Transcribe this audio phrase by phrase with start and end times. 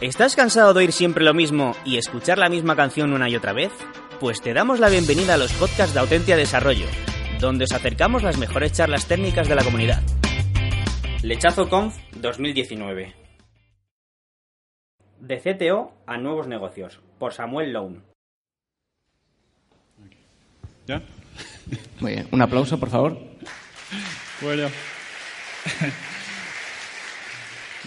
[0.00, 3.52] ¿Estás cansado de oír siempre lo mismo y escuchar la misma canción una y otra
[3.52, 3.70] vez?
[4.18, 6.86] Pues te damos la bienvenida a los podcasts de Autentia Desarrollo,
[7.38, 10.02] donde os acercamos las mejores charlas técnicas de la comunidad.
[11.22, 13.14] Lechazo Conf 2019
[15.20, 18.02] De CTO a nuevos negocios, por Samuel Lown.
[20.86, 21.02] ¿Ya?
[22.00, 23.18] Muy bien, un aplauso, por favor.
[24.40, 24.68] Bueno.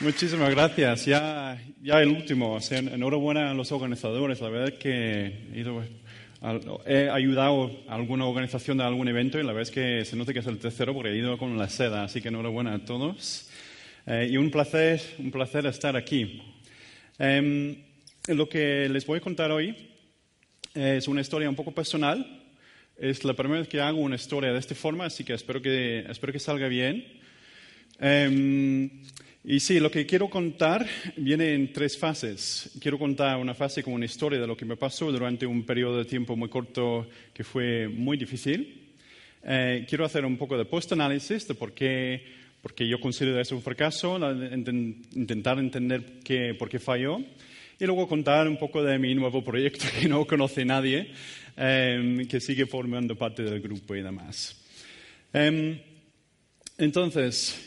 [0.04, 1.06] Muchísimas gracias.
[1.06, 2.56] Ya, ya el último.
[2.56, 4.42] O enhorabuena a los organizadores.
[4.42, 5.32] La verdad es que
[6.86, 10.34] he, ayudado a alguna organización de algún evento y la verdad es que se nota
[10.34, 12.04] que es el tercero porque he ido con la seda.
[12.04, 13.50] Así que enhorabuena a todos.
[14.06, 16.42] Eh, y un placer, un placer estar aquí.
[17.18, 17.78] Eh,
[18.28, 19.74] lo que les voy a contar hoy
[20.74, 22.44] es una historia un poco personal.
[22.98, 26.00] Es la primera vez que hago una historia de esta forma, así que espero que,
[26.10, 27.06] espero que salga bien.
[28.02, 28.90] Eh,
[29.46, 32.72] y sí, lo que quiero contar viene en tres fases.
[32.80, 35.98] Quiero contar una fase como una historia de lo que me pasó durante un periodo
[35.98, 38.94] de tiempo muy corto que fue muy difícil.
[39.44, 42.24] Eh, quiero hacer un poco de post-análisis de por qué,
[42.62, 44.18] porque yo considero eso un fracaso,
[45.14, 47.20] intentar entender qué, por qué falló.
[47.78, 51.12] Y luego contar un poco de mi nuevo proyecto que no conoce nadie,
[51.58, 54.56] eh, que sigue formando parte del grupo y demás.
[55.34, 55.84] Eh,
[56.78, 57.60] entonces,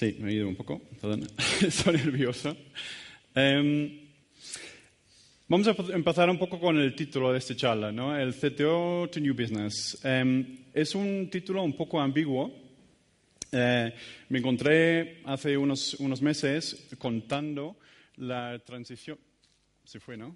[0.00, 1.28] Sí, me he ido un poco, perdón,
[1.60, 2.56] estoy nervioso.
[3.36, 3.98] Um,
[5.46, 8.18] vamos a empezar un poco con el título de esta charla, ¿no?
[8.18, 10.00] El CTO to New Business.
[10.02, 12.46] Um, es un título un poco ambiguo.
[13.52, 13.90] Uh,
[14.30, 17.76] me encontré hace unos, unos meses contando
[18.16, 19.18] la transición.
[19.84, 20.34] Se fue, ¿no?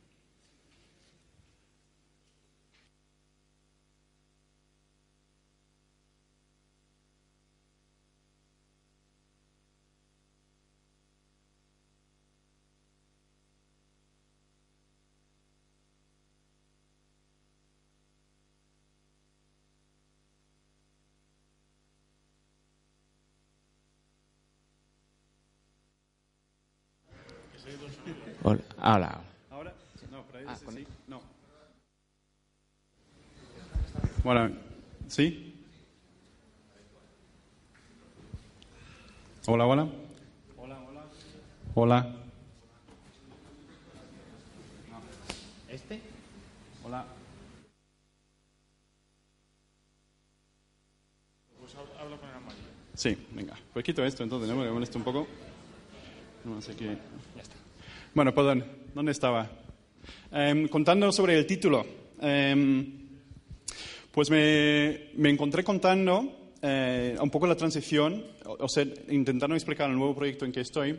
[28.86, 28.96] Hola.
[28.98, 29.24] Hola.
[29.50, 29.74] Ahora,
[30.10, 30.86] no, ahí dice sí.
[31.08, 31.22] No.
[34.22, 34.54] Bueno,
[35.08, 35.64] ¿sí?
[39.46, 39.88] Hola, hola.
[40.58, 41.04] Hola, hola.
[41.74, 42.14] Hola.
[45.70, 46.02] ¿Este?
[46.84, 47.06] Hola.
[51.58, 52.68] Pues hablo con el amarillo.
[52.92, 53.56] Sí, venga.
[53.72, 54.56] Pues quito esto entonces, ¿no?
[54.56, 55.26] Me molesto un poco.
[56.44, 56.98] No sé qué.
[57.34, 57.63] Ya está.
[58.14, 58.64] Bueno, perdón.
[58.94, 59.50] ¿Dónde estaba?
[60.32, 61.84] Eh, contando sobre el título.
[62.20, 62.86] Eh,
[64.12, 69.90] pues me, me, encontré contando eh, un poco la transición, o, o, sea, intentando explicar
[69.90, 70.96] el nuevo proyecto en que estoy,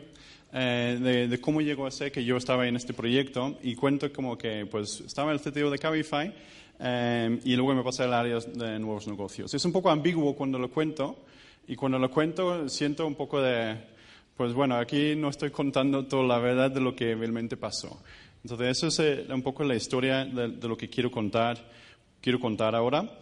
[0.52, 4.38] eh, de, cómo llegó a ser que yo estaba en este proyecto y cuento como
[4.38, 6.32] que pues estaba en el CTO de Cabify
[6.78, 9.52] eh, y luego me pasé al área de nuevos negocios.
[9.54, 11.24] Es un poco ambiguo cuando lo cuento
[11.66, 13.95] y cuando lo cuento siento un poco de
[14.36, 18.02] pues bueno, aquí no estoy contando toda la verdad de lo que realmente pasó.
[18.42, 21.58] Entonces, eso es eh, un poco la historia de, lo que quiero contar,
[22.20, 23.18] quiero contar ahora.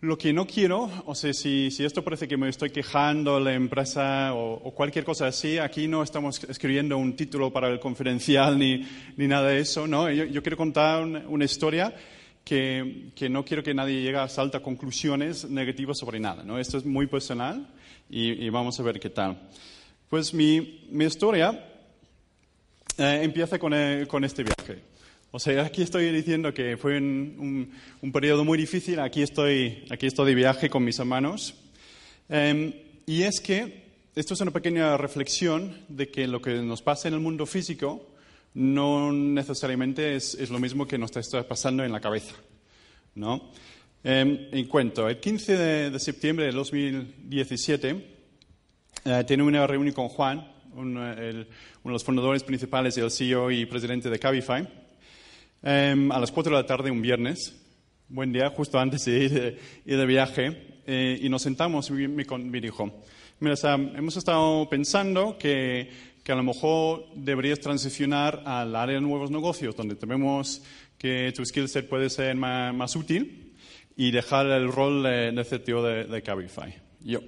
[0.00, 3.54] Lo que no quiero, o sea, si, si esto parece que me estoy quejando la
[3.54, 8.86] empresa o, cualquier cosa así, aquí no estamos escribiendo un título para el confidencial ni,
[9.16, 10.10] ni nada de eso, ¿no?
[10.10, 11.94] Yo, yo quiero contar una, historia
[12.44, 16.58] que, que, no quiero que nadie llegue a saltar conclusiones negativas sobre nada, ¿no?
[16.58, 17.66] Esto es muy personal
[18.08, 19.38] y, y vamos a ver qué tal.
[20.08, 21.66] Pues mi, mi historia
[22.96, 24.80] eh, empieza con, eh, con, este viaje.
[25.32, 30.06] O sea, aquí estoy diciendo que fue un, un, periodo muy difícil, aquí estoy, aquí
[30.06, 31.56] estoy de viaje con mis hermanos.
[32.28, 33.82] Eh, y es que
[34.14, 38.06] esto es una pequeña reflexión de que lo que nos pasa en el mundo físico
[38.54, 42.34] no necesariamente es, es lo mismo que nos está pasando en la cabeza.
[43.16, 43.50] ¿no?
[44.04, 48.15] en cuento, el 15 de, de septiembre de 2017,
[49.06, 50.44] Uh, tiene una reunión con Juan,
[50.74, 51.46] un, el, uno
[51.84, 54.62] de los fundadores principales, el CEO y presidente de Cabify,
[55.62, 57.54] um, a las 4 de la tarde un viernes,
[58.08, 62.08] buen día, justo antes de ir de, ir de viaje, eh, y nos sentamos y
[62.08, 63.00] me, me, dijo,
[63.38, 65.88] Mira, sea, hemos estado pensando que,
[66.24, 70.64] que, a lo mejor deberías transicionar al área de nuevos negocios, donde tenemos
[70.98, 73.54] que tu skill set puede ser más, más útil
[73.96, 76.74] y dejar el rol de, de CTO de, de Cabify.
[77.04, 77.20] Yo,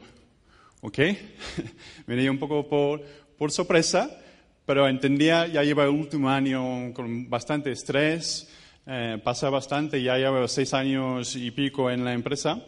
[0.80, 0.98] ¿ok?
[2.06, 3.02] Dio un poco por,
[3.36, 4.20] por sorpresa,
[4.64, 8.48] pero entendía, ya lleva el último año con bastante estrés,
[8.86, 12.64] eh, pasa bastante, ya llevo seis años y pico en la empresa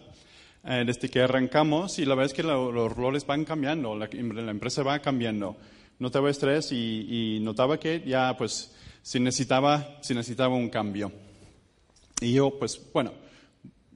[0.65, 4.09] eh, desde que arrancamos y la verdad es que lo, los roles van cambiando, la,
[4.13, 5.57] la, empresa va cambiando.
[5.99, 11.13] Notaba estrés y, y, notaba que ya pues se necesitaba, se necesitaba un cambio.
[12.21, 13.13] Y yo pues bueno,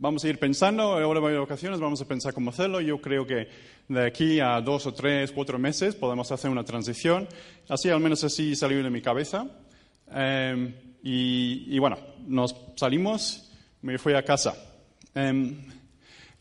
[0.04, 2.78] vamos a ir pensando, ahora voy de vacaciones, vamos a pensar cómo hacerlo.
[2.82, 3.48] Yo creo que
[3.88, 7.26] de aquí a dos o tres, cuatro meses podemos hacer una transición.
[7.70, 9.46] Así, al menos así salió de mi cabeza.
[10.14, 11.96] Eh, y, y, bueno,
[12.26, 14.54] nos salimos, me fui a casa.
[15.14, 15.56] Eh,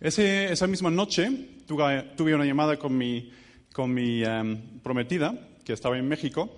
[0.01, 1.31] ese, esa misma noche
[1.65, 3.31] tuve, tuve, una llamada con mi,
[3.71, 5.33] con mi um, prometida,
[5.63, 6.49] que estaba en México,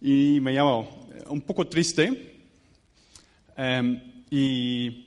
[0.00, 2.36] y me llamó un poco triste
[4.30, 5.06] y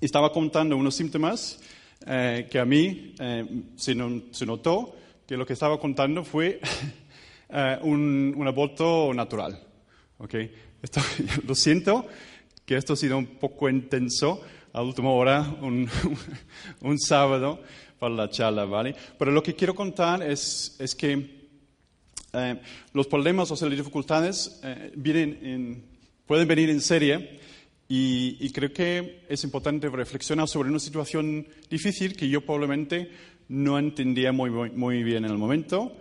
[0.00, 1.60] estaba contando unos síntomas
[2.06, 4.96] eh, que a mí eh, se, no, se, notó
[5.26, 6.60] que lo que estaba contando fue
[7.48, 9.60] eh, un, un, aborto natural.
[10.18, 10.52] ¿okay?
[10.82, 11.00] Esto,
[11.46, 12.06] lo siento
[12.64, 14.42] que esto ha sido un poco intenso
[14.72, 15.88] a última hora, un,
[16.80, 17.62] un sábado,
[18.02, 18.96] para la charla, ¿vale?
[19.16, 21.42] Pero lo que quiero contar es, es que
[22.32, 22.60] eh,
[22.92, 25.84] los problemas o sea, las dificultades eh, vienen en,
[26.26, 27.38] pueden venir en serie
[27.94, 33.10] y, y, creo que es importante reflexionar sobre una situación difícil que yo probablemente
[33.48, 35.92] no entendía muy, muy, muy bien en el momento,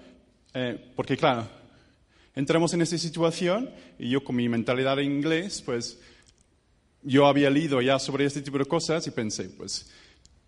[0.53, 1.49] eh, porque claro,
[2.33, 5.99] entramos en esa situación y yo con mi mentalidad en inglés, pues
[7.03, 9.91] yo había leído ya sobre este tipo de cosas y pensé, pues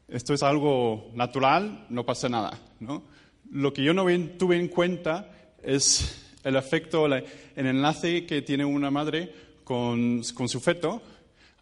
[0.07, 2.57] esto es algo natural, no pasa nada.
[2.80, 3.04] ¿no?
[3.51, 4.06] Lo que yo no
[4.38, 5.30] tuve en cuenta
[5.62, 7.25] es el efecto, el
[7.57, 9.30] enlace que tiene una madre
[9.66, 11.01] con, con su feto,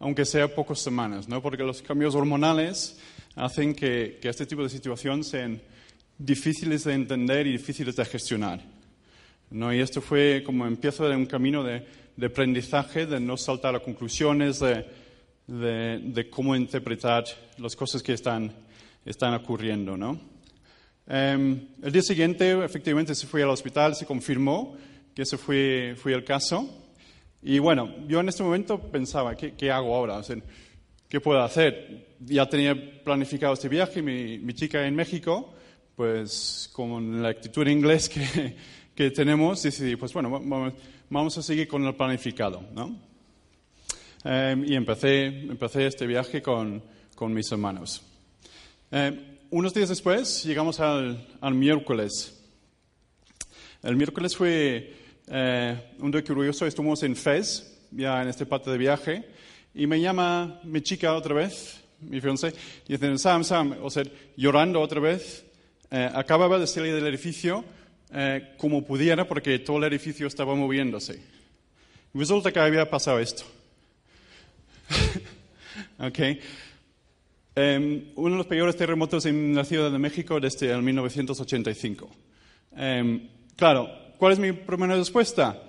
[0.02, 1.40] aunque sea pocas semanas, ¿no?
[1.40, 2.98] porque los cambios hormonales
[3.36, 5.62] hacen que, que este tipo de situaciones sean
[6.18, 8.60] difíciles de entender y difíciles de gestionar.
[9.50, 9.72] ¿no?
[9.72, 13.78] Y esto fue como empiezo de un camino de, de aprendizaje, de no saltar a
[13.78, 14.84] conclusiones, de,
[15.46, 17.22] de, de, cómo interpretar
[17.58, 18.52] las cosas que están,
[19.06, 19.96] están ocurriendo.
[19.96, 20.20] ¿no?
[21.06, 24.76] Um, el día siguiente, efectivamente, se fue al hospital, se confirmó
[25.14, 26.81] que ese fue, fue el caso.
[27.42, 30.18] Y bueno, yo en este momento pensaba, ¿qué, qué hago ahora?
[30.18, 30.36] O sea,
[31.12, 32.16] ¿Qué puedo hacer?
[32.20, 32.74] Ya tenía
[33.04, 35.52] planificado este viaje, mi, mi chica en México,
[35.94, 38.56] pues con la actitud en inglés que,
[38.94, 40.72] que tenemos, decidí, pues bueno, vamos,
[41.10, 42.96] vamos a seguir con el planificado, ¿no?
[44.24, 46.82] Eh, y empecé, empecé este viaje con,
[47.14, 48.02] con mis hermanos.
[48.90, 52.42] Eh, unos días después llegamos al, al, miércoles.
[53.82, 54.94] El miércoles fue
[55.28, 59.24] eh, un día curioso, estuvimos en Fez, ya en esta parte de viaje,
[59.74, 62.52] y me llama mi chica otra vez, mi fiancé,
[62.88, 64.04] y dice, Sam, Sam, o sea,
[64.36, 65.44] llorando otra vez,
[65.90, 67.64] acababa de salir del edificio,
[68.14, 71.18] eh, como pudiera porque todo el edificio estaba moviéndose.
[72.12, 73.44] Resulta que había pasado esto.
[75.98, 76.38] okay.
[77.56, 82.10] Um, uno de los peores terremotos en la Ciudad de México desde el 1985.
[82.72, 83.88] Um, claro,
[84.22, 85.60] ¿cuál es mi primera respuesta?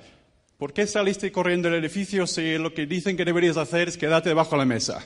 [0.59, 4.29] ¿Por qué saliste corriendo del edificio si lo que dicen que deberías hacer es quedarte
[4.29, 5.03] debajo de la mesa?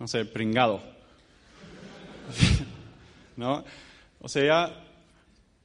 [0.00, 0.82] No sé, pringado.
[3.36, 3.64] ¿No?
[4.20, 4.84] O sea,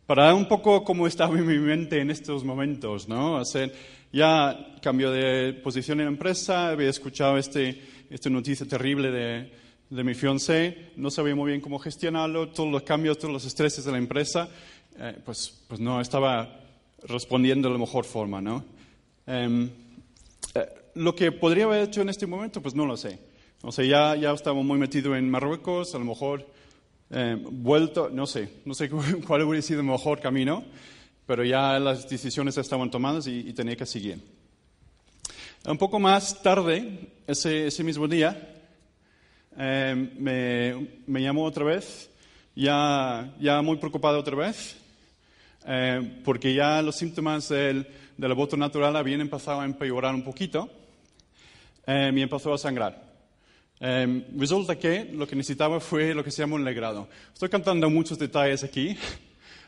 [0.06, 3.38] para un poco cómo estaba en mi mente en estos momentos, ¿no?
[3.38, 3.68] O sea,
[4.14, 7.82] ya cambió de posición en la empresa, había escuchado este,
[8.12, 9.52] esta noticia terrible de,
[9.90, 13.86] de, mi fiancé, no sabía muy bien cómo gestionarlo, todos los cambios, todos los estreses
[13.86, 14.48] de la empresa,
[15.00, 16.61] eh, pues, pues no estaba
[17.04, 18.64] respondiendo de la mejor forma, ¿no?
[19.28, 19.70] Eh,
[20.56, 23.20] eh, lo que podría haber hecho en este momento, pues no lo sé.
[23.64, 26.48] O sea, ya, ya estaba muy metido en Marruecos, a lo mejor
[27.12, 28.90] eh, vuelto, no sé, no sé
[29.28, 30.64] cuál hubiera sido el mejor camino,
[31.26, 34.20] pero ya las decisiones estaban tomadas y, tenía que seguir.
[35.66, 38.56] Un poco más tarde, ese, ese mismo día,
[39.58, 42.10] eh, me, me, llamó otra vez,
[42.56, 44.78] ya, ya muy preocupado otra vez,
[45.66, 47.88] eh, porque ya los síntomas del,
[48.18, 50.70] del aborto natural habían empezado a empeorar un poquito
[51.88, 53.12] eh, y empezó a sangrar.
[53.80, 57.10] Eh, resulta que lo que necesitaba fue lo que se llama un legrado.
[57.34, 58.96] Estoy cantando muchos detalles aquí.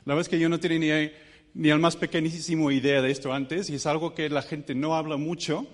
[0.05, 1.11] La verdad es que yo no tenía
[1.53, 4.95] ni, el más pequeñísimo idea de esto antes y es algo que la gente no
[4.95, 5.65] habla mucho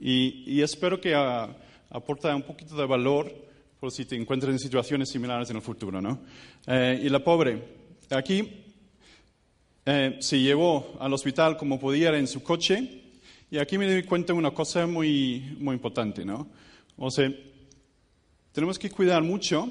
[0.00, 1.56] y, y espero que a,
[1.90, 3.32] aporte un poquito de valor
[3.78, 6.20] por si te encuentras en situaciones similares en el futuro, ¿no?
[6.66, 7.62] Eh, y la pobre,
[8.10, 8.63] aquí
[9.86, 13.02] eh, se llevó al hospital como podía en su coche
[13.50, 16.48] y aquí me di cuenta de una cosa muy, muy importante, ¿no?
[16.96, 17.30] O sea,
[18.52, 19.70] tenemos que cuidar mucho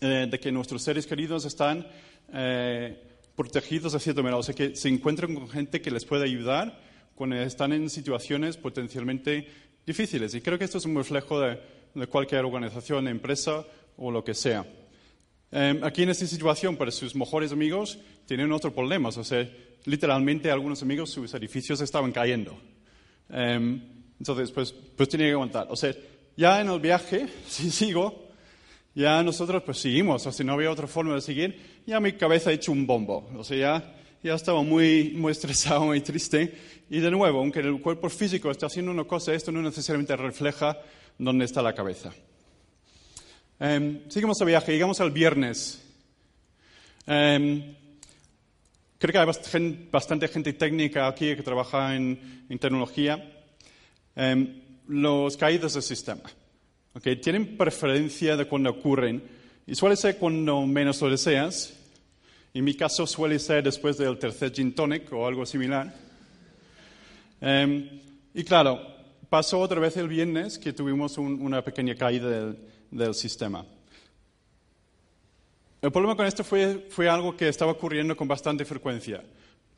[0.00, 1.86] eh, de que nuestros seres queridos están
[2.32, 3.00] eh,
[3.36, 6.80] protegidos de cierta manera, o sea, que se encuentren con gente que les pueda ayudar
[7.14, 9.46] cuando están en situaciones potencialmente
[9.86, 10.34] difíciles.
[10.34, 13.64] Y creo que esto es un reflejo de cualquier organización, empresa
[13.96, 14.66] o lo que sea.
[15.50, 19.16] Eh, aquí en esta situación, pues sus mejores amigos tienen otros problemas.
[19.16, 19.48] O sea,
[19.84, 22.58] literalmente algunos amigos, sus edificios estaban cayendo.
[23.30, 23.80] Eh,
[24.18, 25.66] entonces, pues, pues tenía que aguantar.
[25.70, 25.94] O sea,
[26.36, 28.28] ya en el viaje, si sigo,
[28.94, 30.26] ya nosotros pues seguimos.
[30.26, 33.30] O sea, no había otra forma de seguir, ya mi cabeza ha hecho un bombo.
[33.36, 36.54] O sea, ya, ya estaba muy, muy estresado, muy triste.
[36.90, 40.78] Y de nuevo, aunque el cuerpo físico está haciendo una cosa, esto no necesariamente refleja
[41.18, 42.12] dónde está la cabeza.
[43.60, 45.82] Eh, seguimos viaje, llegamos al viernes.
[47.08, 47.76] Eh,
[48.96, 53.32] creo que hay bastante, gente técnica aquí que trabaja en, en tecnología.
[54.14, 56.22] Eh, los caídos del sistema.
[56.94, 59.22] Okay, tienen preferencia de cuando ocurren
[59.66, 61.74] y suele ser cuando menos lo deseas.
[62.54, 65.92] En mi caso suele ser después del tercer gin tonic o algo similar.
[67.40, 68.80] y claro,
[69.28, 72.56] pasó otra vez el viernes que tuvimos un, una pequeña caída del,
[72.90, 73.64] del sistema.
[75.80, 79.22] El problema con esto fue, fue, algo que estaba ocurriendo con bastante frecuencia.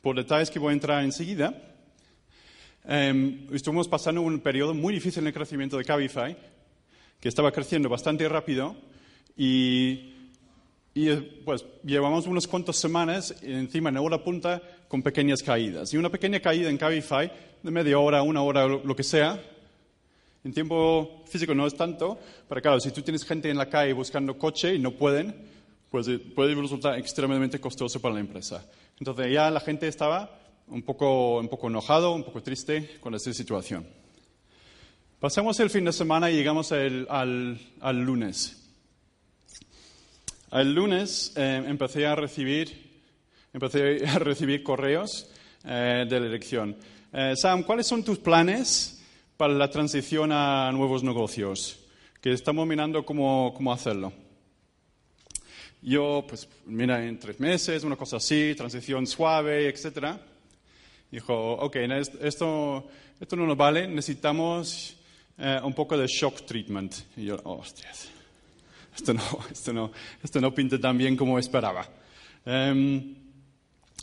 [0.01, 1.53] Por detalles que voy a entrar enseguida,
[2.85, 6.35] eh, estuvimos pasando un periodo muy difícil en el crecimiento de Cabify,
[7.19, 8.75] que estaba creciendo bastante rápido
[9.37, 10.13] y,
[10.95, 11.15] y
[11.45, 15.93] pues llevamos unas cuantas semanas encima en hora punta con pequeñas caídas.
[15.93, 19.39] Y una pequeña caída en Cabify de media hora, una hora, lo que sea,
[20.43, 22.19] en tiempo físico no es tanto,
[22.49, 25.35] pero claro, si tú tienes gente en la calle buscando coche y no pueden,
[25.89, 28.65] pues puede resultar extremadamente costoso para la empresa.
[28.97, 33.33] Entonces ya la gente estaba un poco, un poco enojado, un poco triste con esta
[33.33, 33.85] situación.
[35.19, 38.57] Pasamos el fin de semana y llegamos el, al, al, lunes.
[40.51, 43.03] El lunes eh, empecé a recibir,
[43.53, 45.29] empecé a recibir correos
[45.63, 46.75] eh, de la elección.
[47.13, 49.00] Eh, Sam, ¿cuáles son tus planes
[49.41, 51.79] para la transición a nuevos negocios?
[52.21, 54.13] Que estamos mirando cómo, cómo hacerlo.
[55.81, 60.09] Yo, pues, mira, en tres meses, una cosa así, transición suave, etc.
[61.09, 61.75] Dijo, ok,
[62.21, 62.87] esto,
[63.19, 64.95] esto no nos vale, necesitamos
[65.39, 66.93] eh, un poco de shock treatment.
[67.17, 68.11] Y yo, oh, hostias,
[68.95, 69.91] esto no, esto no,
[70.23, 71.89] esto no pinta tan bien como esperaba.
[72.45, 73.15] Um,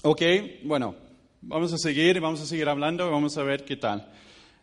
[0.03, 0.23] ok,
[0.65, 0.97] bueno,
[1.43, 4.19] vamos a seguir, vamos a seguir hablando, vamos a ver qué tal.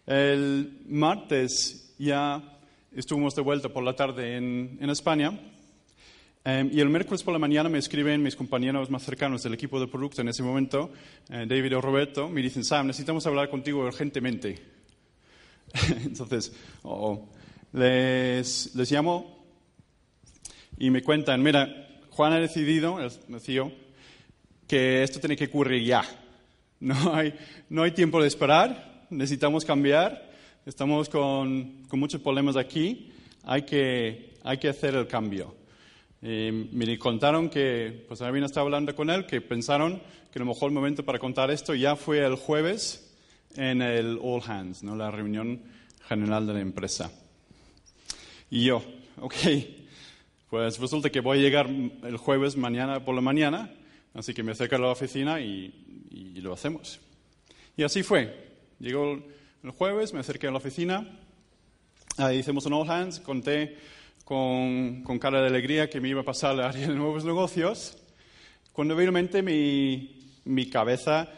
[0.05, 2.59] El martes ya
[2.95, 5.37] estuvimos de vuelta por la tarde en, España
[6.47, 9.79] Um, y el miércoles por la mañana me escriben mis compañeros más cercanos del equipo
[9.79, 10.91] de producto en ese momento,
[11.27, 14.61] eh, David o Roberto, me dicen, Sam, necesitamos hablar contigo urgentemente.
[16.05, 17.29] Entonces, oh, oh.
[17.73, 19.43] Les, les, llamo
[20.77, 23.71] y me cuentan, mira, Juan ha decidido, el CEO,
[24.67, 26.03] que esto tiene que ocurrir ya.
[26.79, 27.33] No hay,
[27.69, 30.31] no hay tiempo de esperar, necesitamos cambiar,
[30.65, 33.11] estamos con, con muchos problemas aquí,
[33.43, 35.55] hay que, hay que hacer el cambio.
[36.21, 40.71] Y me contaron que, pues habían estado hablando con él, que pensaron que el mejor
[40.71, 43.15] momento para contar esto ya fue el jueves
[43.55, 44.95] en el All Hands, ¿no?
[44.95, 45.61] la reunión
[46.07, 47.11] general de la empresa.
[48.49, 48.83] Y yo,
[49.21, 49.35] ok,
[50.49, 53.71] pues resulta que voy a llegar el jueves mañana por la mañana,
[54.13, 55.73] así que me acerco a la oficina y,
[56.11, 56.99] y lo hacemos.
[57.77, 58.44] Y así fue.
[58.79, 59.23] Llegó
[59.63, 61.07] el jueves, me acerqué a la oficina,
[62.17, 63.77] ahí hicimos un All Hands, conté
[64.25, 67.97] con, con, cara de alegría que me iba a pasar al área de nuevos negocios,
[68.73, 71.29] cuando realmente mi, mi, cabeza,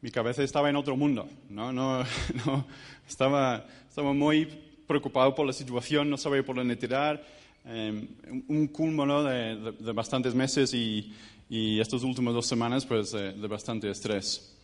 [0.00, 1.28] mi cabeza estaba en otro mundo.
[1.50, 1.70] ¿no?
[1.70, 2.02] No,
[2.46, 2.66] no,
[3.06, 4.48] estaba, estaba muy
[4.86, 7.22] preocupado por la situación, no sabía por dónde tirar.
[7.66, 8.08] Eh,
[8.48, 11.12] un cúmulo de, de, bastantes meses y,
[11.50, 14.56] y estas últimas dos semanas pues, de, de bastante estrés.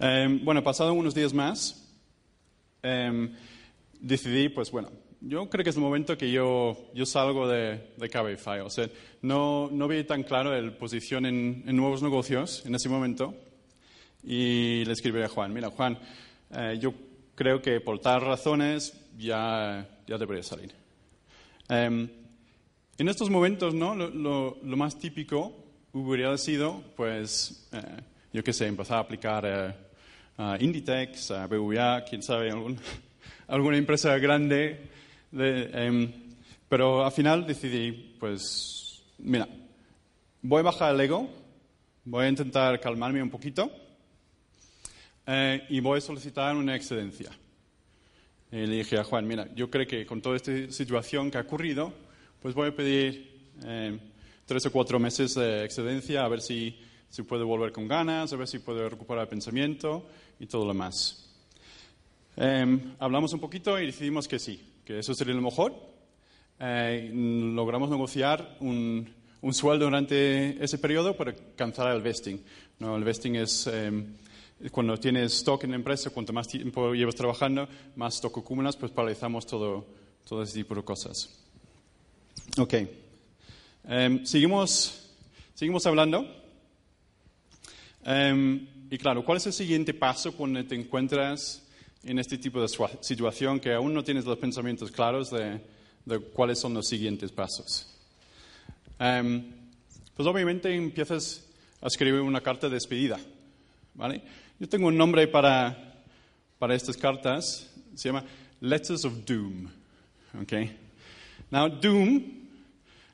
[0.00, 1.88] Eh, bueno, pasado unos días más,
[2.82, 3.30] eh,
[4.00, 4.90] decidí, pues bueno,
[5.20, 8.60] yo creo que es el momento que yo, yo salgo de, de Cabify.
[8.60, 8.88] O sea,
[9.22, 13.34] no, no vi tan claro la posición en, en, nuevos negocios en ese momento.
[14.22, 15.98] Y le escribí a Juan, mira, Juan,
[16.50, 16.92] eh, yo
[17.34, 20.72] creo que por tal razones ya, ya debería salir.
[21.68, 22.08] Eh,
[22.98, 23.94] en estos momentos, ¿no?
[23.94, 25.52] Lo, lo, lo, más típico
[25.92, 28.02] hubiera sido, pues, eh,
[28.32, 29.46] yo qué sé, empezar a aplicar
[30.38, 32.78] a Inditex, a BVA, quién sabe, algún,
[33.48, 34.88] alguna empresa grande
[35.32, 36.14] de, eh,
[36.68, 39.48] Pero al final decidí, pues, mira,
[40.40, 41.28] voy a bajar el ego,
[42.04, 43.68] voy a intentar calmarme un poquito
[45.26, 47.30] eh, y voy a solicitar una excedencia.
[48.52, 51.42] Y le dije a Juan, mira, yo creo que con toda esta situación que ha
[51.42, 51.92] ocurrido,
[52.40, 53.98] pues voy a pedir eh,
[54.46, 56.78] tres o cuatro meses de excedencia a ver si,
[57.08, 60.06] si puedo volver con ganas, a ver si puedo recuperar el pensamiento
[60.38, 61.28] y todo lo demás.
[62.36, 65.74] Eh, hablamos un poquito y decidimos que sí, que eso sería lo mejor.
[66.60, 69.08] Eh, logramos negociar un,
[69.40, 72.42] un, sueldo durante ese periodo para cancelar el vesting.
[72.78, 72.96] ¿no?
[72.96, 73.68] El vesting es
[74.72, 78.90] cuando tienes stock en la empresa, cuanto más tiempo llevas trabajando, más stock acumulas, pues
[78.90, 79.86] paralizamos todo,
[80.28, 81.28] todo ese tipo de cosas.
[82.58, 82.74] Ok.
[83.84, 85.10] Um, seguimos,
[85.54, 86.26] seguimos hablando.
[88.08, 91.62] Um, y claro, ¿cuál es el siguiente paso cuando te encuentras
[92.02, 92.68] en este tipo de
[93.02, 95.60] situación que aún no tienes los pensamientos claros de,
[96.06, 97.86] de cuáles son los siguientes pasos?
[98.98, 99.44] Um,
[100.16, 101.46] pues obviamente empiezas
[101.82, 103.20] a escribir una carta de despedida.
[103.92, 104.22] ¿vale?
[104.58, 106.02] Yo tengo un nombre para,
[106.58, 108.24] para estas cartas, se llama
[108.60, 109.68] Letters of Doom.
[110.44, 110.74] Okay?
[111.50, 112.22] Now, Doom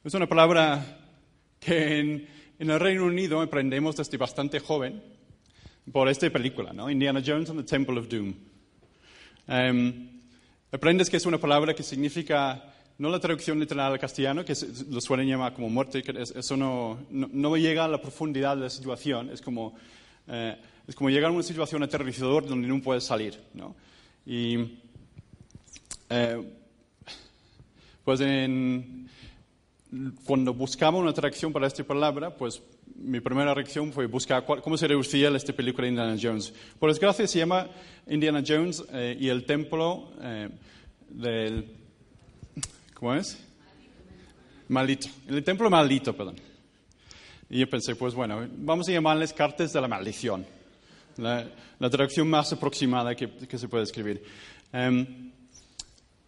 [0.05, 1.01] es una palabra
[1.59, 5.02] que en, en, el Reino Unido aprendemos desde bastante joven
[5.92, 6.90] por esta película, ¿no?
[6.90, 8.34] Indiana Jones and the Temple of Doom.
[9.46, 10.08] Um,
[10.73, 14.54] aprendes que es una palabra que significa, no la traducción literal al castellano, que
[14.90, 18.62] lo suelen llamar como muerte, que eso no, no, no, llega a la profundidad de
[18.62, 19.75] la situación, es como...
[20.26, 20.56] Eh,
[20.87, 23.38] es como llegar a una situación aterrizadora donde no puedes salir.
[23.54, 23.75] ¿no?
[24.26, 24.78] Y
[26.11, 26.42] eh,
[28.04, 29.08] pues en,
[30.25, 32.63] cuando buscaba una traducción para esta palabra, pues
[32.97, 36.53] mi primera reacción fue buscar cuál, cómo se reducía esta película de Indiana Jones.
[36.79, 37.69] Por desgracia se llama
[38.07, 40.49] Indiana Jones eh, y el templo eh,
[41.09, 41.67] del...
[42.95, 43.39] ¿Cómo es?
[44.69, 45.09] Maldito.
[45.29, 46.37] El templo maldito, perdón.
[47.51, 50.47] Y yo pensé, pues bueno, vamos a llamarles cartas de la maldición
[51.17, 51.47] la,
[51.79, 54.23] la traducción más aproximada que, que se puede escribir.
[54.73, 55.33] Um,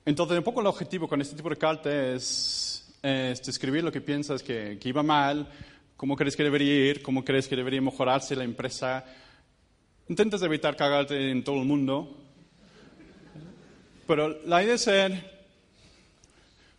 [0.05, 4.01] entonces, un poco el objetivo con este tipo de carta es, es describir lo que
[4.01, 5.49] piensas que, que, iba mal,
[5.97, 9.05] cómo crees que debería ir, cómo crees que debería mejorarse la empresa.
[10.09, 12.17] Intentas evitar cagarte en todo el mundo,
[14.07, 14.89] pero la idea es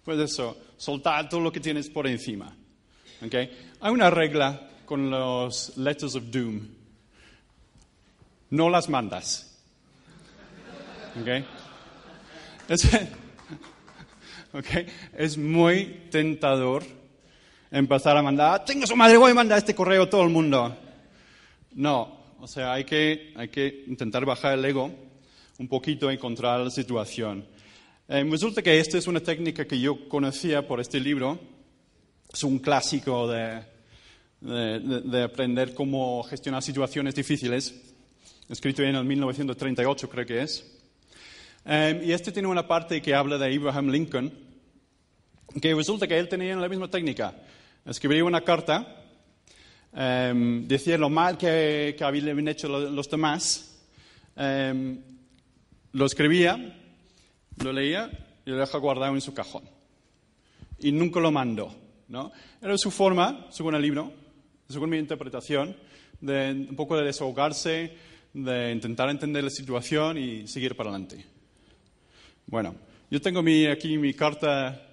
[0.03, 2.55] pues eso, soltar todo lo que tienes por encima.
[3.25, 3.49] ¿okay?
[3.81, 6.77] Hay una regla con los letters of doom
[8.49, 9.57] no las mandas.
[11.19, 11.27] ¿Ok?
[12.69, 12.85] Es,
[14.57, 14.85] okay.
[15.17, 16.83] es muy tentador
[17.71, 20.75] empezar a mandar, tengo su madre, voy a mandar este correo a todo el mundo.
[21.73, 24.91] No, o sea, hay que, hay que intentar bajar el ego
[25.59, 27.45] un poquito y encontrar la situación.
[28.07, 31.39] Eh, resulta que esta es una técnica que yo conocía por este libro.
[32.31, 33.63] Es un clásico de,
[34.41, 37.87] de, de aprender cómo gestionar situaciones difíciles
[38.49, 40.65] escrito en el 1938 creo que es.
[41.65, 44.31] Um, y este tiene una parte que habla de Abraham Lincoln,
[45.59, 47.33] que resulta que él tenía la misma técnica.
[47.85, 49.03] Escribía una carta,
[49.93, 53.79] um, decía lo mal que, que habían hecho los demás,
[54.35, 54.97] um,
[55.93, 56.75] lo escribía,
[57.63, 58.11] lo leía
[58.45, 59.63] y lo deja guardado en su cajón.
[60.79, 61.73] Y nunca lo mandó.
[62.07, 62.31] ¿no?
[62.61, 64.11] Era su forma, según el libro,
[64.69, 65.75] según mi interpretación,
[66.21, 67.95] de un poco de desahogarse,
[68.33, 71.25] de intentar entender la situación y seguir para adelante.
[72.45, 72.75] Bueno,
[73.09, 74.86] yo tengo mi, aquí mi carta,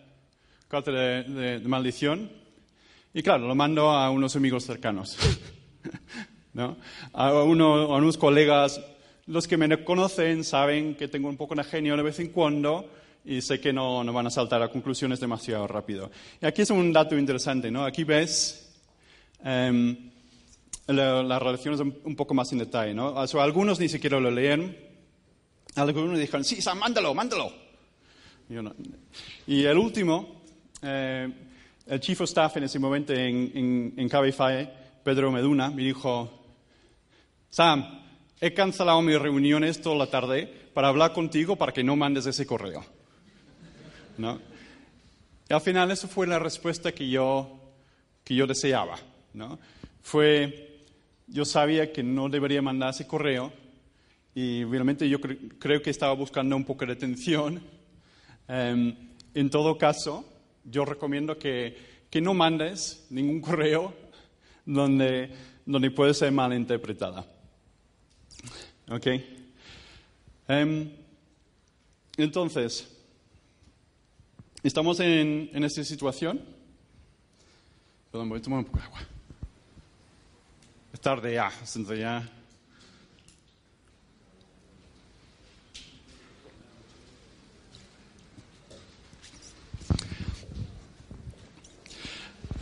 [0.75, 2.29] carta de, de, maldición
[3.13, 5.17] y claro, lo mando a unos amigos cercanos,
[6.53, 6.77] ¿no?
[7.13, 8.81] a, uno, a unos colegas.
[9.27, 12.91] Los que me conocen saben que tengo un poco de genio de vez en cuando
[13.25, 16.11] y sé que no, no, van a saltar a conclusiones demasiado rápido.
[16.43, 17.85] Y aquí es un dato interesante, ¿no?
[17.85, 18.75] Aquí ves
[19.45, 19.97] um,
[20.89, 22.95] las relaciones un poco más en detalle.
[22.95, 23.15] ¿no?
[23.15, 24.77] O sea, algunos ni siquiera lo leen,
[25.77, 27.53] algunos dijeron, sí, Sam, mándalo, mándalo.
[28.51, 28.75] Y, no.
[29.47, 30.34] y el último,
[30.85, 31.33] eh,
[31.87, 34.71] el chief of staff en ese momento en, en, en
[35.03, 36.45] Pedro Meduna, me dijo,
[37.51, 38.03] Sam,
[38.41, 42.47] he cancelado mis reuniones toda la tarde para hablar contigo para que no mandes ese
[42.47, 42.85] correo.
[44.19, 44.41] ¿No?
[45.49, 47.61] Y al final eso fue la respuesta que yo,
[48.25, 48.97] que yo deseaba.
[49.35, 49.59] ¿no?
[50.03, 50.83] Fue
[51.27, 53.53] yo sabía que no debería mandar ese correo
[54.35, 57.63] y realmente yo cre creo que estaba buscando un poco de atención.
[58.49, 58.95] Um,
[59.35, 60.25] en todo caso,
[60.65, 61.77] yo recomiendo que,
[62.11, 63.95] que, no mandes ningún correo
[64.65, 65.31] donde,
[65.65, 67.27] donde puede ser mal interpretada.
[68.89, 69.07] ¿Ok?
[70.49, 70.91] Um,
[72.17, 72.95] entonces,
[74.65, 76.41] Estamos en, en esta situación.
[78.11, 79.01] Perdón, voy a tomar un poco de agua.
[80.91, 81.53] Es tarde ya,
[81.99, 82.34] ya.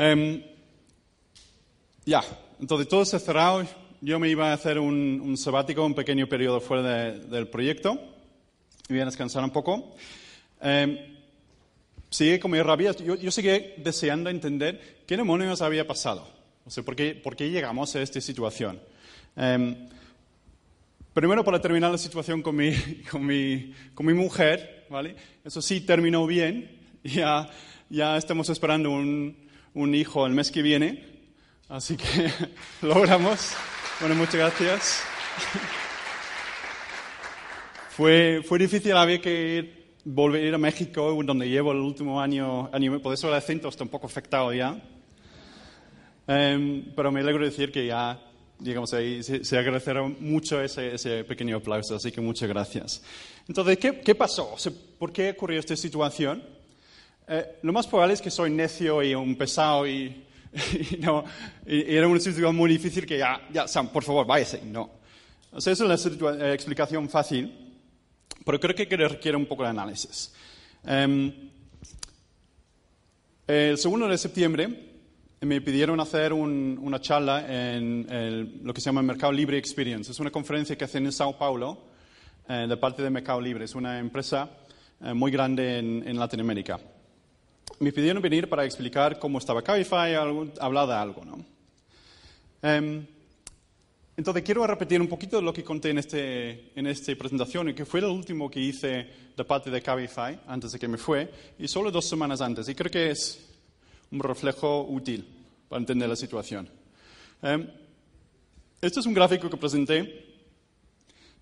[0.05, 0.43] Em,
[2.05, 2.23] ya,
[2.61, 3.65] entonces todo se cerrado.
[4.01, 7.95] Yo me iba a hacer un, un sabático, un pequeño periodo fuera de- del proyecto.
[8.89, 9.95] Me iba a descansar un poco.
[10.61, 10.99] Em,
[12.11, 12.91] sigue con mi rabia.
[12.97, 16.27] Yo, yo seguí deseando entender qué demonios había pasado.
[16.65, 18.81] O sea, ¿por qué, por qué llegamos a esta situación?
[19.37, 19.89] Em,
[21.15, 22.73] primero, para terminar la situación con mi,
[23.11, 25.15] con mi, con mi mujer, ¿vale?
[25.45, 26.81] Eso sí terminó bien.
[27.05, 27.51] Ya,
[27.91, 29.37] ya estamos esperando un,
[29.75, 31.05] un hijo el mes que viene.
[31.69, 32.31] Así que
[32.83, 33.53] logramos.
[34.01, 35.03] Bueno, muchas gracias.
[37.91, 42.99] Fue, fue difícil había que volver a ir México, donde llevo el último año, año
[43.03, 44.81] por eso el acento está un poco afectado ya.
[46.27, 48.19] Em, pero me alegro de decir que ya,
[48.59, 53.03] digamos, ahí se, se agradecerá mucho ese, ese pequeño aplauso, así que muchas gracias.
[53.47, 54.57] Entonces, ¿qué, qué pasó?
[54.99, 56.43] ¿Por qué ocurrió esta situación?
[57.29, 60.25] Eh, lo más probable es que soy necio y un pesado y,
[60.91, 61.25] y no,
[61.67, 64.63] y era una situación muy difícil que ya, ya, Sam, por favor, váyase.
[64.65, 64.91] No.
[65.53, 67.53] O sea, esa es la eh, explicación fácil,
[68.45, 70.33] pero creo que requiere un poco de análisis.
[70.85, 71.33] Em,
[73.47, 74.89] el segundo de septiembre
[75.41, 77.41] me pidieron hacer un- una charla
[77.75, 80.11] en el- lo que se llama Mercado Libre Experience.
[80.11, 81.91] Es una conferencia que hacen en Sao Paulo
[82.49, 83.65] eh, de parte de Mercado Libre.
[83.65, 84.51] Es una empresa
[85.05, 86.79] eh, muy grande en, en Latinoamérica.
[87.83, 91.25] Me pidieron venir para explicar cómo estaba Cabify, algo- hablar de algo.
[91.25, 91.45] ¿no?
[92.63, 93.05] Em,
[94.17, 97.85] entonces quiero repetir un poquito lo que conté en, este, en esta presentación, y que
[97.85, 101.67] fue el último que hice de parte de Cabify antes de que me fue, y
[101.67, 102.69] solo dos semanas antes.
[102.69, 103.45] Y creo que es
[104.13, 105.27] un reflejo útil
[105.69, 106.69] para entender la situación.
[107.43, 107.67] Em,
[108.81, 110.25] este es un gráfico que presenté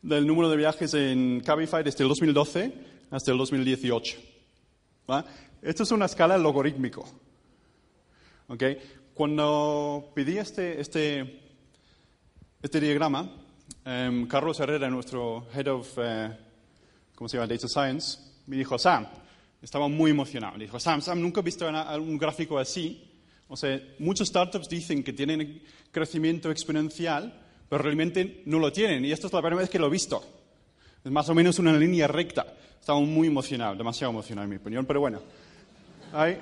[0.01, 2.73] del número de viajes en Cabify desde el 2012
[3.11, 4.17] hasta el 2018.
[5.11, 5.27] ¿va?
[5.63, 7.07] Esto es una escala logarítmico.
[8.49, 8.63] ¿ok?
[9.15, 11.41] Cuando pedí este, este,
[12.63, 13.31] este diagrama,
[13.85, 16.37] em, Carlos Herrera, nuestro Head of eh,
[17.15, 17.47] ¿cómo se llama?
[17.47, 19.07] Data Science, me dijo, Sam,
[19.61, 20.55] estaba muy emocionado.
[20.55, 23.07] Me dijo, Sam, Sam, nunca he visto un gráfico así.
[23.49, 29.05] O sea, muchos startups dicen que tienen crecimiento exponencial, pero realmente no lo tienen.
[29.05, 30.25] Y esto es la primera vez que lo he visto.
[31.05, 32.47] Es más o menos una línea recta.
[32.81, 35.21] Estaba muy emocionado, demasiado emocionado en mi opinión, pero bueno.
[36.13, 36.39] Ahí,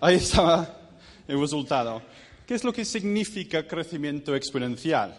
[0.00, 0.76] ahí estaba
[1.28, 2.02] el resultado.
[2.44, 5.16] ¿Qué es lo que significa crecimiento exponencial?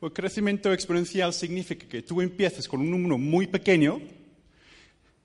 [0.00, 4.00] Pues crecimiento exponencial significa que tú empieces con un número muy pequeño,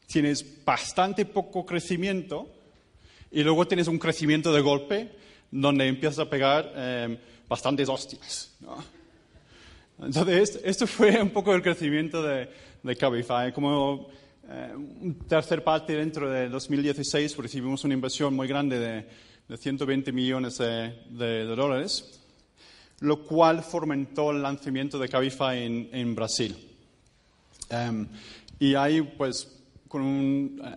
[0.06, 2.48] tienes bastante poco crecimiento
[3.32, 5.10] y luego tienes un crecimiento de golpe
[5.50, 8.54] donde empiezas a pegar eh, bastantes hostias.
[8.60, 8.84] ¿no?
[10.06, 12.50] Entonces, esto fue un poco el crecimiento de,
[12.84, 13.52] de Cabify.
[13.52, 14.10] Como
[14.47, 19.08] un tercer parte dentro de 2016 recibimos una inversión muy grande de,
[19.47, 22.21] de 120 millones de, de- de dólares,
[22.99, 26.55] lo cual fomentó el lanzamiento de Cabify en, en Brasil.
[27.69, 28.08] Em,
[28.60, 29.51] y ahí, pues,
[29.88, 30.75] con un, eh,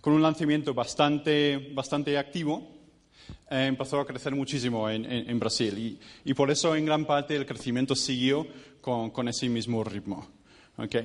[0.00, 2.68] con un lanzamiento bastante, bastante activo,
[3.50, 5.78] eh, empezó a crecer muchísimo en, en- en Brasil.
[5.78, 5.98] Y,
[6.30, 8.46] y por eso, en gran parte, el crecimiento siguió
[8.80, 10.26] con, con ese mismo ritmo.
[10.76, 10.96] ¿ok?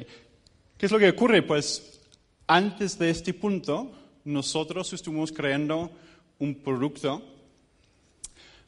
[0.80, 1.42] ¿Qué es lo que ocurre?
[1.42, 2.00] Pues
[2.48, 3.92] antes de este punto,
[4.24, 5.92] nosotros estuvimos creando
[6.40, 7.22] un producto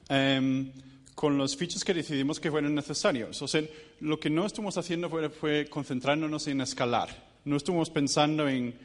[0.09, 0.73] em,
[1.15, 3.41] con los features que decidimos que fueran necesarios.
[3.41, 3.63] O sea,
[4.01, 7.07] lo que no estuvimos haciendo fue, fue concentrándonos en escalar.
[7.45, 8.77] No estuvimos pensando en,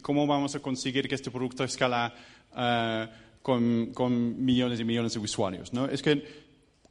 [0.00, 2.14] cómo vamos a conseguir que este producto escala
[2.56, 3.08] eh,
[3.42, 5.72] con, millones y millones de usuarios.
[5.90, 6.22] Es que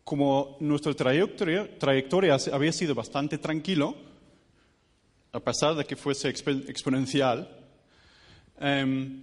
[0.03, 4.06] como nuestra trayectoria, trayectoria había sido bastante tranquilo,
[5.33, 7.47] a pesar de que fuese expo- exponencial,
[8.59, 9.21] em,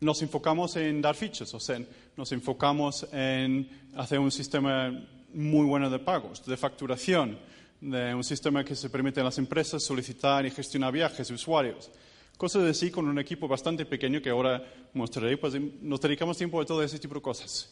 [0.00, 1.80] nos enfocamos en dar features, o sea,
[2.16, 4.90] nos enfocamos en hacer un sistema
[5.34, 7.38] muy bueno de pagos, de facturación,
[7.80, 11.90] de un sistema que se permite a las empresas solicitar y gestionar viajes de usuarios.
[12.36, 14.62] Cosas así con un equipo bastante pequeño que ahora
[14.94, 17.68] mostraré, pues nos dedicamos tiempo a todo ese tipo de cosas.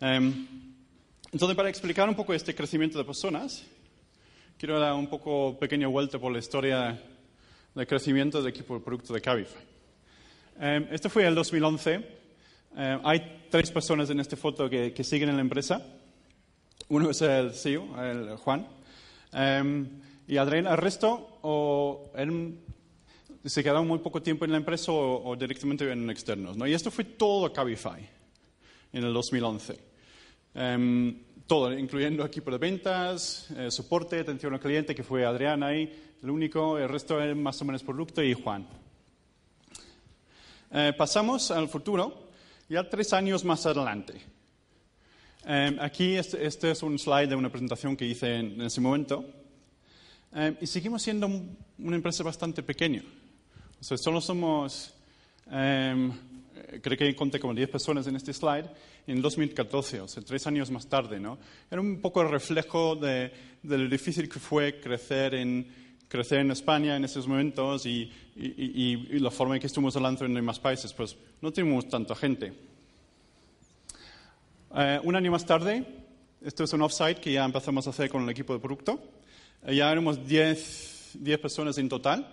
[0.00, 0.46] Em,
[1.30, 3.64] entonces, para explicar un poco este crecimiento de personas,
[4.58, 7.00] quiero dar un poco pequeña vuelta por la historia
[7.74, 9.62] del crecimiento del equipo de producto de Cabify.
[10.60, 11.94] Eh, este fue el 2011.
[12.76, 15.80] Eh, hay tres personas en esta foto que, que siguen en la empresa.
[16.88, 18.66] Uno es el CEO, el Juan.
[19.32, 19.86] Eh,
[20.26, 22.58] y Adrián, el resto o eran
[23.44, 26.56] se quedaron muy poco tiempo en la empresa o, o directamente en externos.
[26.56, 26.66] ¿no?
[26.66, 28.06] Y esto fue todo Cabify
[28.92, 29.88] en el 2011.
[30.54, 31.16] Em,
[31.48, 35.90] todo, incluyendo equipo de ventas, eh, soporte, atención al cliente, que fue Adrián ahí,
[36.22, 38.66] el único, el resto es más o menos producto y Juan.
[40.70, 42.28] Eh, pasamos al futuro,
[42.68, 44.14] ya tres años más adelante.
[45.46, 48.80] Em, aquí este, este, es un slide de una presentación que hice en, en ese
[48.82, 49.24] momento.
[50.34, 53.02] Em, y seguimos siendo un- una empresa bastante pequeña.
[53.80, 54.92] O sea, solo somos,
[55.50, 56.10] eh,
[56.82, 58.66] creo que conté como 10 personas en este slide,
[59.06, 61.38] en 2014, o sea, tres años más tarde, ¿no?
[61.70, 65.66] Era un poco el reflejo de, de lo difícil que fue crecer en,
[66.08, 69.96] crecer en España en esos momentos y, y, y- y la forma en que estuvimos
[69.96, 72.52] adelante en más países, pues no tenemos tanta gente.
[74.74, 75.84] Eh, un año más tarde,
[76.42, 79.00] esto es un offsite que ya empezamos a hacer con el equipo de producto.
[79.66, 82.26] Eh, ya éramos 10, 10 personas en total.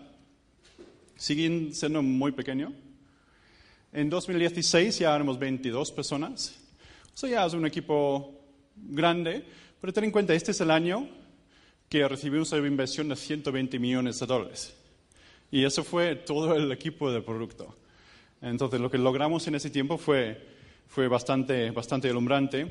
[1.15, 2.73] Siguen siendo muy pequeños.
[3.95, 6.53] En 2016 ya éramos 22 personas.
[7.13, 8.29] O sea, ya es un equipo
[8.75, 9.41] grande.
[9.79, 11.07] Pero ten en cuenta, este es el año
[11.87, 14.75] que recibimos una inversión de 120 millones de dólares.
[15.49, 17.73] Y eso fue todo el equipo de producto.
[18.41, 20.45] Entonces, lo que logramos en ese tiempo fue,
[20.89, 22.63] fue bastante, bastante alumbrante.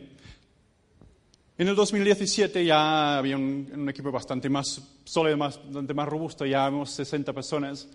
[1.56, 6.66] En el 2017 ya había un, un equipo bastante más sólido, bastante más robusto, ya
[6.66, 7.88] habíamos 60 personas.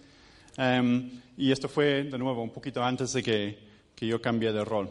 [0.61, 3.57] Em, y esto fue, de nuevo, un poquito antes de que,
[3.95, 4.89] que yo cambié de rol.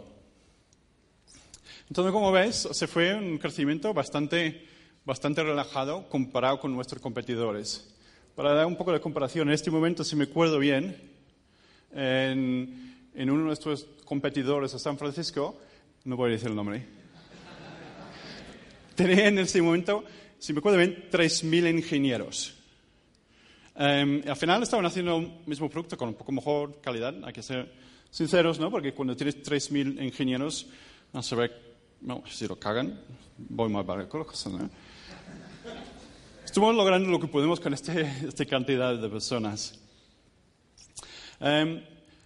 [1.88, 4.66] Entonces, como ves, se fue un crecimiento bastante,
[5.04, 7.94] bastante relajado comparado con nuestros competidores.
[8.34, 10.96] Para dar un poco de comparación, en este momento, si me acuerdo bien,
[11.92, 15.60] en, en uno de nuestros competidores de San Francisco,
[16.04, 16.86] no voy a decir el nombre,
[18.94, 20.02] tenía en ese momento,
[20.38, 22.57] si me acuerdo bien, 3.000 ingenieros.
[23.80, 27.44] Em, al final estaban haciendo el mismo producto con un poco mejor calidad, hay que
[27.44, 27.72] ser
[28.10, 28.72] sinceros, ¿no?
[28.72, 30.66] Porque cuando tienes 3.000 ingenieros,
[31.12, 31.52] no se ve,
[32.00, 33.00] no, si lo cagan,
[33.36, 34.68] voy muy mal con las cosas, ¿no?
[36.44, 39.78] Estuvimos logrando lo que podemos con este, esta cantidad de personas.
[41.38, 41.80] Em,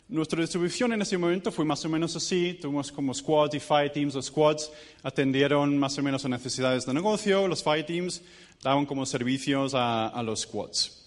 [0.08, 2.56] nuestra distribución en ese momento fue más o menos así.
[2.62, 4.14] Tuvimos como squads y fire teams.
[4.14, 4.70] Los squads
[5.02, 7.46] atendieron más o menos a necesidades de negocio.
[7.46, 8.22] Los fire teams
[8.62, 11.01] daban como servicios a, a los squads.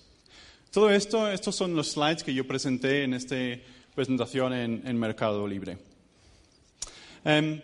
[0.75, 3.37] Todo esto, estos son los slides que yo presenté en esta
[3.95, 5.77] presentación en, Mercado Libre.
[7.23, 7.61] Em,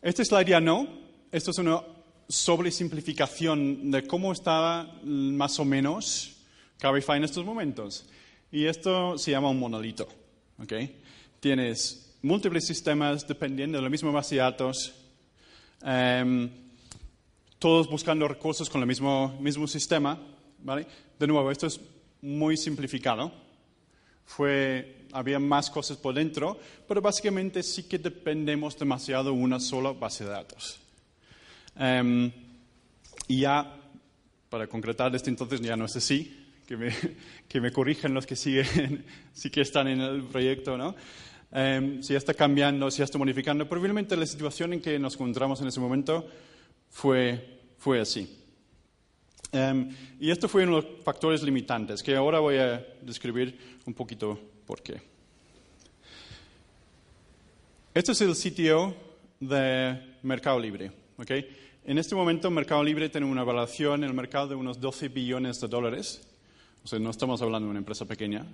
[0.00, 0.86] este slide ya no.
[1.32, 1.82] Esto es una
[2.28, 6.36] sobresimplificación de cómo estaba más o menos
[6.78, 8.06] Cabify en estos momentos.
[8.52, 10.06] Y esto se llama un monolito.
[10.62, 10.74] ¿ok?
[11.40, 14.94] Tienes múltiples sistemas dependiendo de la misma base de datos,
[15.82, 16.48] em,
[17.58, 20.20] todos buscando recursos con el mismo, mismo sistema.
[20.60, 20.86] ¿vale?
[21.18, 21.80] De nuevo, esto es
[22.22, 23.32] muy simplificado.
[24.24, 26.58] Fue, había más cosas por dentro,
[26.88, 30.80] pero básicamente sí que dependemos demasiado de una sola base de datos.
[31.76, 32.30] Em,
[33.28, 33.76] y ya,
[34.48, 36.94] para concretar esto entonces, ya no es así, que me,
[37.48, 39.04] que me corrijan los que siguen,
[39.34, 40.94] sí que están en el proyecto, ¿no?
[41.50, 45.14] Em, si ya está cambiando, si ya está modificando, probablemente la situación en que nos
[45.14, 46.26] encontramos en ese momento
[46.88, 48.41] fue, fue así.
[49.52, 53.92] Em, y esto fue uno de los factores limitantes, que ahora voy a describir un
[53.92, 55.00] poquito por qué.
[57.92, 58.94] Este es el sitio
[59.38, 60.90] de Mercado Libre.
[61.18, 61.30] ¿ok?
[61.84, 65.60] En este momento, Mercado Libre tiene una valoración en el mercado de unos 12 billones
[65.60, 66.26] de dólares.
[66.82, 68.46] O sea, no estamos hablando de una empresa pequeña.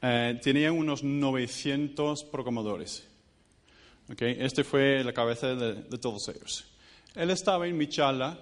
[0.00, 3.06] Eh, tenía unos 900 programadores.
[4.10, 4.22] ¿ok?
[4.22, 6.64] Este fue la cabeza de, de todos ellos.
[7.14, 8.38] Él estaba en mi charla.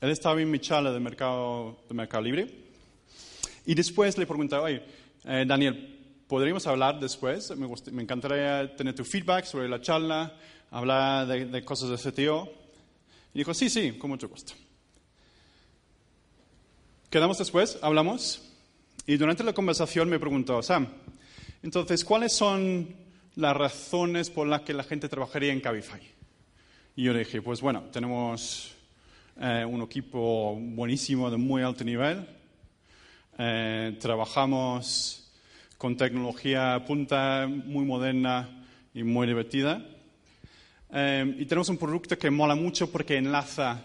[0.00, 2.48] Él estaba en mi charla de Mercado, de mercado Libre.
[3.64, 4.82] Y después le preguntaba, oye,
[5.24, 7.56] eh, Daniel, ¿podríamos hablar después?
[7.56, 10.34] Me, me encantaría tener tu feedback sobre la charla,
[10.70, 12.52] hablar de, de cosas de CTO.
[13.32, 14.52] Y dijo, sí, sí, con mucho gusto.
[17.08, 18.42] Quedamos después, hablamos,
[19.06, 20.88] y durante la conversación me preguntó, Sam,
[21.62, 22.94] entonces, ¿cuáles son
[23.36, 26.00] las razones por las que la gente trabajaría en Cabify?
[26.96, 28.75] Y yo le dije, pues bueno, tenemos
[29.38, 32.26] eh, un equipo buenísimo de muy alto nivel,
[33.36, 35.30] eh, trabajamos
[35.76, 39.84] con tecnología punta, muy moderna y muy divertida.
[40.90, 43.84] Eh, y tenemos un producto que mola mucho porque enlaza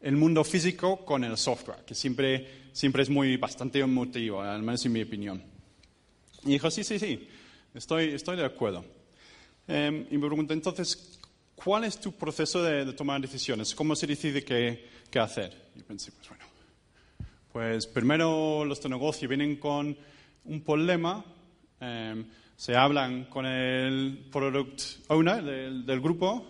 [0.00, 4.84] el mundo físico con el software, que siempre, siempre es muy, bastante emotivo, al menos
[4.86, 5.40] en mi opinión.
[6.44, 7.28] Y dijo, sí, sí, sí,
[7.74, 8.84] estoy, estoy de acuerdo.
[9.68, 11.19] Y me preguntó, entonces,
[11.62, 13.74] ¿cuál es tu proceso de, de tomar decisiones?
[13.74, 15.70] ¿Cómo se decide qué, qué hacer?
[15.76, 16.44] Y pensé, pues bueno,
[17.52, 19.96] Pues primero los de negocio vienen con
[20.44, 21.24] un problema,
[21.80, 22.24] eh,
[22.56, 26.46] se hablan con el product owner del, del grupo,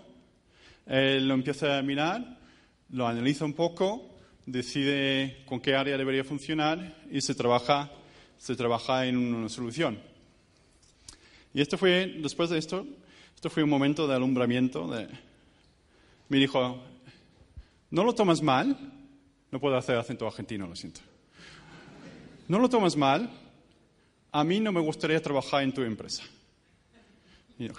[0.86, 2.38] él lo empieza a mirar,
[2.90, 7.90] lo analiza un poco, decide con qué área debería funcionar y se trabaja,
[8.38, 9.98] se trabaja en una solución.
[11.52, 12.86] Y esto fue, después de esto,
[13.40, 14.86] esto fue un momento de alumbramiento.
[16.28, 16.78] Me dijo,
[17.90, 18.76] no lo tomas mal,
[19.50, 21.00] no puedo hacer acento argentino, lo siento.
[22.48, 23.30] No lo tomas mal,
[24.30, 26.22] a mí no me gustaría trabajar en tu empresa.
[27.58, 27.72] Y yo.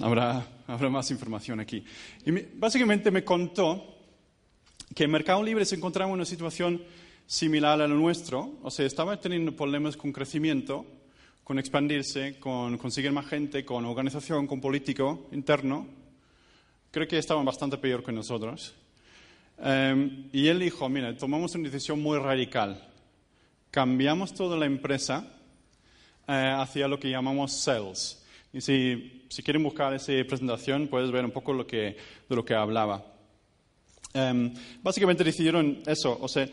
[0.00, 1.84] Habrá, habrá más información aquí.
[2.24, 3.96] Y me- básicamente me contó
[4.94, 6.80] que en Mercado Libre se encontraba en una situación
[7.26, 10.86] similar a la nuestro, o sea, estaba teniendo problemas con crecimiento,
[11.46, 15.86] con expandirse, con conseguir más gente, con organización, con político interno.
[16.90, 18.74] Creo que estaban bastante peor que nosotros.
[19.56, 22.82] Em, y él dijo, mira, tomamos una decisión muy radical.
[23.70, 25.24] Cambiamos toda la empresa
[26.26, 28.26] eh, hacia lo que llamamos sales.
[28.52, 31.96] Y si, si quieren buscar esa presentación, puedes ver un poco lo que,
[32.28, 33.06] de lo que hablaba.
[34.12, 36.48] Em, básicamente decidieron eso, o sea,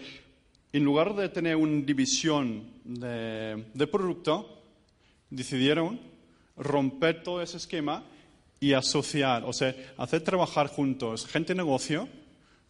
[0.72, 4.60] en lugar de tener una división de, de producto,
[5.36, 6.00] decidieron
[6.56, 8.04] romper todo ese esquema
[8.60, 12.08] y asociar, o sea, hacer trabajar juntos gente negocio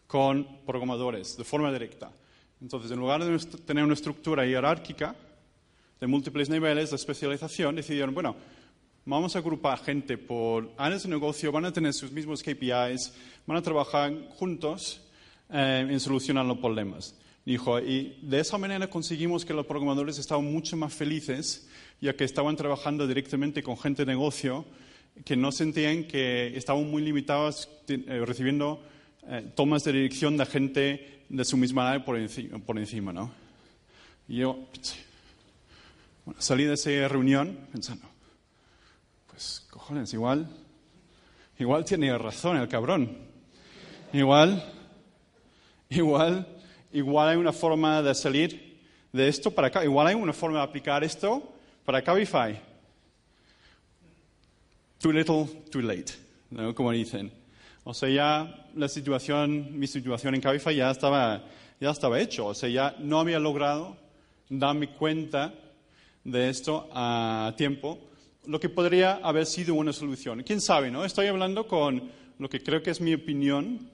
[0.06, 2.10] con programadores de forma directa.
[2.60, 5.14] Entonces, en lugar de tener una estructura jerárquica
[6.00, 8.36] de múltiples niveles de especialización, decidieron, bueno,
[9.04, 13.12] vamos a agrupar gente por áreas de negocio, van a tener sus mismos KPIs,
[13.46, 15.00] van a trabajar juntos
[15.50, 17.14] eh, en solucionar los problemas.
[17.44, 21.68] Dijo, y de esa manera conseguimos que los programadores estaban mucho más felices,
[22.00, 24.64] ya que estaban trabajando directamente con gente de negocio,
[25.24, 28.82] que no sentían que estaban muy limitados eh, recibiendo
[29.28, 33.12] eh, tomas de dirección de gente de su misma área por, enci- por encima.
[33.12, 33.30] ¿no?
[34.26, 34.58] Y yo
[36.24, 38.06] bueno, salí de esa reunión pensando,
[39.26, 40.48] pues cojones, igual,
[41.58, 43.18] igual tiene razón el cabrón.
[44.14, 44.64] Igual,
[45.90, 46.46] igual,
[46.94, 48.78] igual hay una forma de salir
[49.12, 49.84] de esto para acá.
[49.84, 51.52] Igual hay una forma de aplicar esto
[51.84, 52.58] para Cabify.
[54.98, 56.12] Too little, too late,
[56.50, 56.74] ¿no?
[56.74, 57.30] como dicen.
[57.82, 61.44] O sea, ya la situación, mi situación en Cabify ya estaba,
[61.80, 62.46] ya estaba hecho.
[62.46, 63.96] O sea, ya no había logrado
[64.48, 65.52] darme cuenta
[66.22, 67.98] de esto a tiempo,
[68.46, 70.42] lo que podría haber sido una solución.
[70.42, 70.90] ¿Quién sabe?
[70.90, 71.04] ¿no?
[71.04, 73.90] Estoy hablando con lo que creo que es mi opinión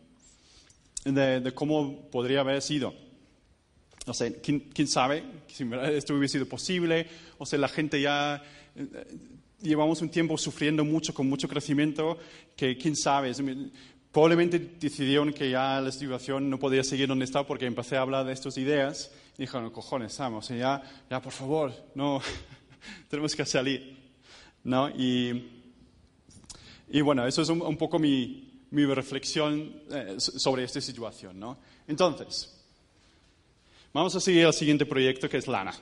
[1.05, 2.95] de, de cómo podría haber sido.
[4.07, 7.07] O sea, ¿quién, quién sabe si esto hubiera sido posible?
[7.39, 8.43] O sea, la gente ya
[8.75, 8.87] eh,
[9.61, 12.19] llevamos un tiempo sufriendo mucho, con mucho crecimiento,
[12.57, 13.33] que quién sabe,
[14.11, 18.25] probablemente decidieron que ya la situación no podía seguir donde estaba porque empecé a hablar
[18.25, 22.21] de estas ideas y dijeron, cojones, Sam, o sea, ya, ya por favor, no,
[23.09, 23.99] tenemos que salir.
[24.63, 24.91] ¿No?
[24.91, 25.49] Y,
[26.91, 31.39] y bueno, eso es un, un poco mi, mi reflexión eh, so- sobre esta situación.
[31.39, 31.59] ¿no?
[31.89, 32.57] Entonces,
[33.93, 35.75] vamos a seguir al siguiente proyecto que es Lana.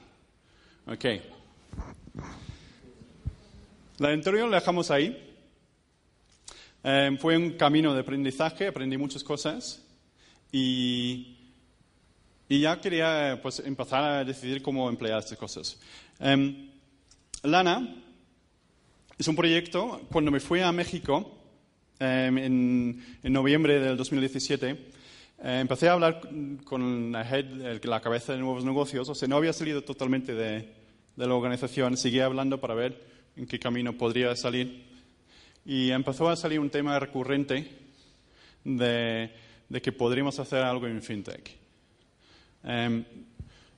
[0.86, 1.04] Ok.
[3.98, 5.24] La anterior la dejamos ahí.
[6.84, 9.84] Eh, fue un camino de aprendizaje, aprendí muchas cosas
[10.52, 11.36] y,
[12.48, 15.78] y ya quería pues, empezar a decidir cómo emplear estas cosas.
[16.20, 16.70] Em,
[17.42, 17.96] Lana
[19.18, 21.37] es un proyecto, cuando me fui a México em,
[21.98, 26.20] en, en noviembre del 2017, eh, empecé a hablar
[26.64, 30.68] con la, head, la cabeza de nuevos negocios, o sea, no había salido totalmente de,
[31.16, 33.00] de la organización, seguía hablando para ver
[33.36, 34.86] en qué camino podría salir.
[35.64, 37.70] Y empezó a salir un tema recurrente
[38.64, 39.30] de,
[39.68, 41.56] de que podríamos hacer algo en FinTech.
[42.64, 43.04] Em,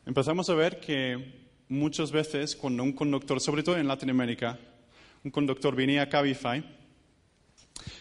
[0.07, 1.35] empezamos a ver que
[1.69, 4.59] muchas veces cuando un conductor, sobre todo en Latinoamérica,
[5.25, 6.65] un conductor venía a Cabify,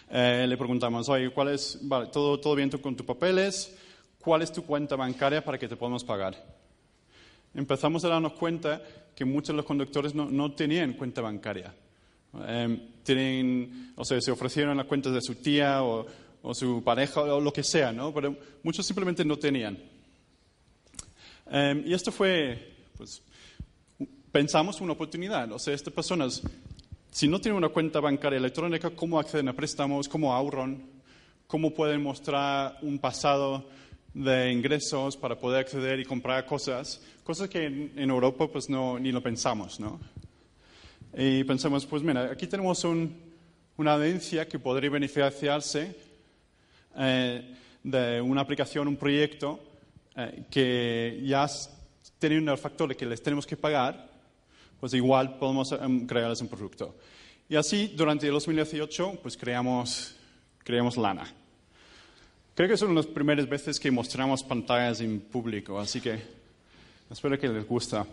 [0.09, 3.75] eh, le preguntamos, oye, ¿cuál es, vale, todo, todo bien con tus papeles?
[4.19, 6.35] ¿Cuál es tu cuenta bancaria para que te podamos pagar?
[7.53, 8.81] Empezamos a darnos cuenta
[9.15, 11.73] que muchos de los conductores no, no tenían cuenta bancaria.
[12.47, 16.05] Eh, tienen, o sea, se ofrecieron las cuentas de su tía o,
[16.41, 18.13] o su pareja o lo que sea, ¿no?
[18.13, 19.77] Pero muchos simplemente no tenían.
[21.51, 23.21] Eh, y esto fue, pues,
[24.31, 25.51] pensamos una oportunidad.
[25.51, 26.41] O sea, estas personas,
[27.11, 30.07] si no tienen una cuenta bancaria electrónica, ¿cómo acceden a préstamos?
[30.07, 30.83] ¿Cómo ahorran?
[31.47, 33.65] ¿Cómo pueden mostrar un pasado
[34.13, 37.01] de ingresos para poder acceder y comprar cosas?
[37.23, 39.99] Cosas que en, Europa pues no, ni lo pensamos, ¿no?
[41.17, 43.15] Y pensamos, pues mira, aquí tenemos un-
[43.77, 45.95] una audiencia que podría beneficiarse
[46.97, 49.59] eh, de una aplicación, un proyecto,
[50.15, 51.47] eh, que ya
[52.19, 54.08] teniendo el factor de que les tenemos que pagar,
[54.79, 56.95] pues igual podemos em, crearles un producto.
[57.47, 60.15] Y así, durante el 2018, pues creamos,
[60.63, 61.25] creamos Lana.
[62.53, 66.19] Creo que son las primeras veces que mostramos pantallas en público, así que
[67.09, 68.05] espero que les gusta.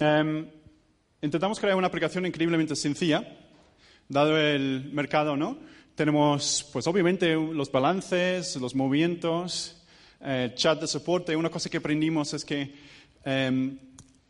[0.00, 0.46] Em,
[1.20, 3.36] intentamos crear una aplicación increíblemente sencilla,
[4.08, 5.58] dado el mercado, ¿no?
[5.94, 9.82] Tenemos, pues obviamente, los balances, los movimientos,
[10.20, 11.34] eh, chat de soporte.
[11.34, 12.72] Una cosa que aprendimos es que
[13.24, 13.76] em,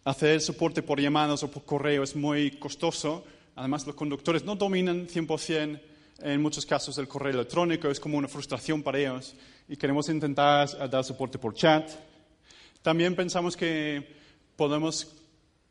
[0.08, 3.24] hacer soporte por llamadas o por correo es muy costoso.
[3.56, 5.80] Además, los conductores no dominan 100%
[6.20, 9.34] en muchos casos el correo electrónico, es como una frustración para ellos.
[9.68, 11.90] Y queremos intentar dar soporte por chat.
[12.82, 14.16] También pensamos que
[14.56, 15.14] podemos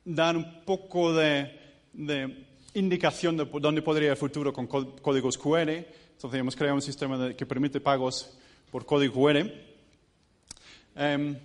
[0.06, 1.52] dar un poco de,
[1.94, 5.70] de indicación de dónde podría ir el futuro con có- códigos QR.
[5.70, 8.38] Entonces hemos creado un sistema que permite pagos
[8.72, 9.50] por código QR.
[10.96, 11.38] Em,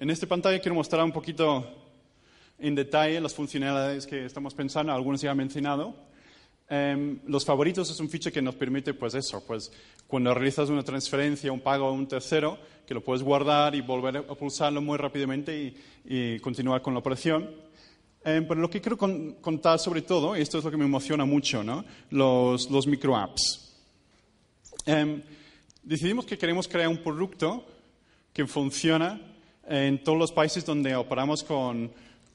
[0.00, 1.81] en esta pantalla quiero mostrar un poquito
[2.62, 5.94] en detalle las funcionalidades que estamos pensando, algunos ya he mencionado.
[6.68, 9.70] Em, los favoritos es un feature que nos permite, pues eso, pues
[10.06, 12.56] cuando realizas una transferencia, un pago a un tercero,
[12.86, 17.00] que lo puedes guardar y volver a pulsarlo muy rápidamente y, y continuar con la
[17.00, 17.50] operación.
[18.24, 20.84] Em, pero lo que quiero con- contar sobre todo, y esto es lo que me
[20.84, 21.84] emociona mucho, ¿no?
[22.10, 23.74] los, los microapps.
[24.86, 25.22] Em,
[25.82, 27.66] decidimos que queremos crear un producto
[28.32, 29.20] que funciona
[29.68, 31.92] en todos los países donde operamos con,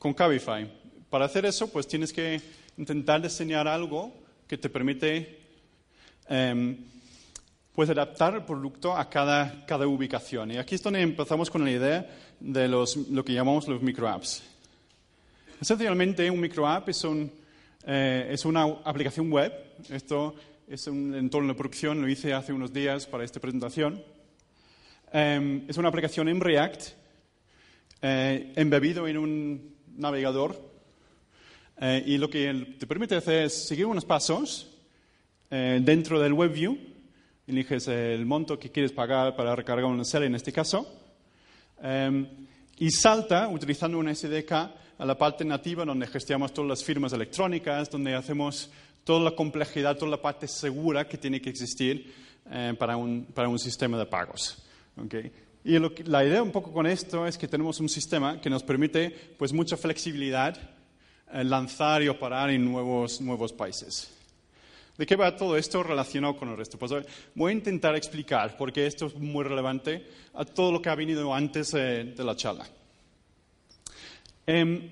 [0.07, 0.65] con Cabify.
[1.09, 2.39] Para hacer eso, pues tienes que
[2.77, 4.13] intentar diseñar algo
[4.47, 5.37] que te permite
[6.29, 6.77] em,
[7.73, 10.51] pues adaptar el producto a cada, cada ubicación.
[10.51, 14.43] Y aquí es donde empezamos con la idea de los, lo que llamamos los microapps.
[15.59, 17.05] Esencialmente, un microapp es,
[17.85, 19.51] eh, una aplicación web.
[19.89, 20.35] Esto
[20.69, 24.01] es un entorno de producción, lo hice hace unos días para esta presentación.
[25.11, 26.83] Em, es una aplicación en React,
[28.01, 30.55] eh, embebido en un navegador.
[31.79, 34.73] eh, y lo que te permite hacer es seguir unos pasos
[35.51, 36.77] eh, dentro del WebView.
[37.45, 40.85] Eliges el monto que quieres pagar para recargar una serie en este caso.
[41.81, 42.27] Em,
[42.79, 44.51] y salta, utilizando una SDK,
[44.99, 48.69] a la parte nativa donde gestionamos todas las firmas electrónicas, donde hacemos
[49.03, 52.13] toda la complejidad, toda la parte segura que tiene que existir
[52.51, 54.57] eh, para, un, para un sistema de pagos.
[54.97, 55.15] ¿ok?
[55.68, 58.49] Y lo que- la idea un poco con esto es que tenemos un sistema que
[58.49, 60.57] nos permite pues, mucha flexibilidad,
[61.34, 64.09] eh, lanzar y operar en nuevos, nuevos países.
[64.97, 66.80] ¿De qué va todo esto relacionado con el resto?
[66.80, 66.93] Pues
[67.36, 71.34] voy a intentar explicar, porque esto es muy relevante a todo lo que ha venido
[71.34, 72.65] antes eh, de la charla.
[74.45, 74.89] Em,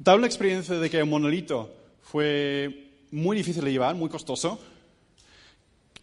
[0.00, 4.58] dado la experiencia de que el monolito fue muy difícil de llevar, muy costoso,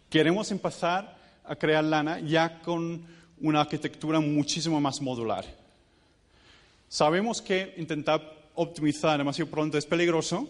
[0.08, 1.19] queremos empezar
[1.50, 3.02] a crear Lana ya con
[3.40, 5.44] una arquitectura muchísimo más modular.
[6.88, 8.22] Sabemos que intentar
[8.54, 10.48] optimizar demasiado pronto es peligroso,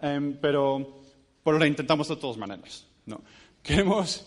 [0.00, 1.00] Em, pero,
[1.42, 2.84] pero lo intentamos de todas maneras.
[3.06, 3.20] ¿no?
[3.62, 4.26] Queremos,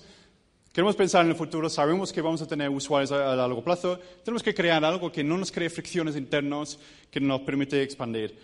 [0.73, 4.41] queremos pensar en el futuro, sabemos que vamos a tener usuarios a, largo plazo, tenemos
[4.41, 6.79] que crear algo que no nos cree fricciones internas,
[7.11, 8.37] que nos permite expandir.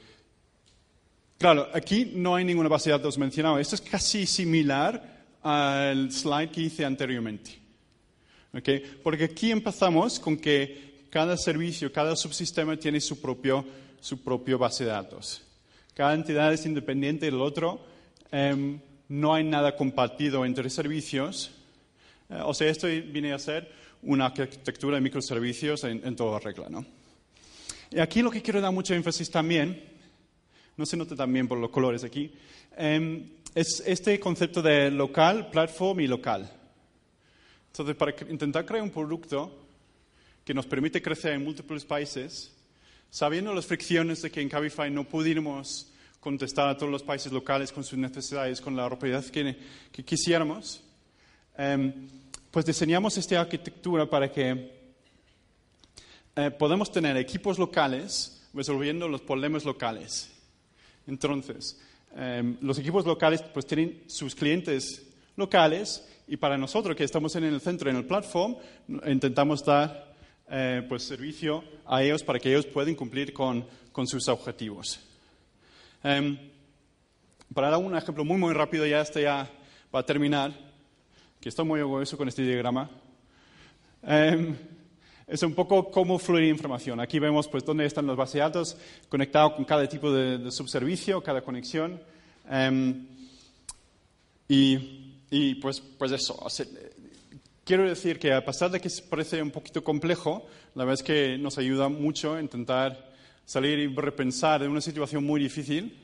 [1.38, 3.59] Claro, aquí no hay ninguna base de datos mencionada.
[3.59, 5.14] Esto es casi similar
[5.46, 7.52] al slide que hice anteriormente.
[8.52, 8.70] ¿ok?
[9.04, 13.64] Porque aquí empezamos con que cada servicio, cada subsistema tiene su propio,
[14.02, 15.43] su propio base de datos.
[15.93, 17.80] Cada entidad es independiente del otro.
[18.32, 21.52] em, no hay nada compartido entre servicios.
[22.28, 23.72] Eh, o sea, esto viene a ser
[24.02, 26.70] una arquitectura de microservicios en, en toda regla.
[26.70, 26.84] ¿no?
[27.91, 29.80] Y aquí lo que quiero dar mucho énfasis también,
[30.76, 32.34] no se nota también por los colores aquí,
[32.76, 36.51] em, es este concepto de local, platform y local.
[37.68, 39.49] Entonces, para intentar crear un producto
[40.43, 42.53] que nos permite crecer en múltiples países,
[43.10, 45.89] sabiendo las fricciones de que en Cabify no pudiéramos
[46.20, 49.58] contestar a todos los países locales con sus necesidades, con la rapidez que,
[49.89, 50.84] que quisiéramos,
[51.58, 52.10] em,
[52.51, 54.74] pues diseñamos esta arquitectura para que
[56.36, 60.30] eh, podamos tener equipos locales resolviendo los problemas locales.
[61.08, 61.80] Entonces,
[62.16, 65.05] em, los equipos locales pues tienen sus clientes
[65.36, 68.55] locales y para nosotros que estamos en el centro, en el platform,
[69.05, 70.16] intentamos dar
[70.49, 74.99] eh, pues servicio a ellos para que ellos puedan cumplir con, con sus objetivos.
[76.03, 76.38] Em,
[77.53, 79.49] para dar un ejemplo muy, muy rápido, ya este ya
[79.93, 80.51] va a terminar,
[81.39, 82.89] que estoy muy orgulloso con este diagrama.
[85.28, 86.99] Es un poco cómo fluir información.
[86.99, 88.78] Aquí vemos pues, dónde están los bases de datos
[89.09, 91.99] conectados con cada tipo de, de subservicio, cada conexión.
[92.47, 93.07] Em,
[94.47, 96.67] y, y, pues, pues eso, o sea,
[97.63, 100.45] quiero decir que a pesar de que parece un poquito complejo,
[100.76, 103.11] la verdad es que nos ayuda mucho a intentar
[103.45, 106.03] salir y repensar de una situación muy difícil,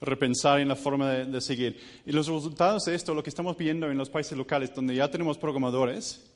[0.00, 1.80] repensar en la forma de, de seguir.
[2.04, 5.08] Y los resultados de esto, lo que estamos viendo en los países locales donde ya
[5.08, 6.28] tenemos programadores,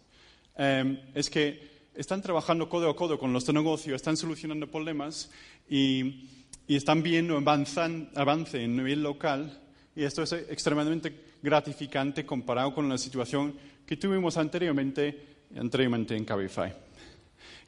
[0.56, 5.30] eh, es que están trabajando codo a codo con los de negocio, están solucionando problemas
[5.68, 6.28] y,
[6.66, 9.61] y están viendo avanzan, avance en nivel local
[9.95, 13.55] y esto es extremadamente gratificante comparado con la situación
[13.86, 16.72] que tuvimos anteriormente, anteriormente en Cabify.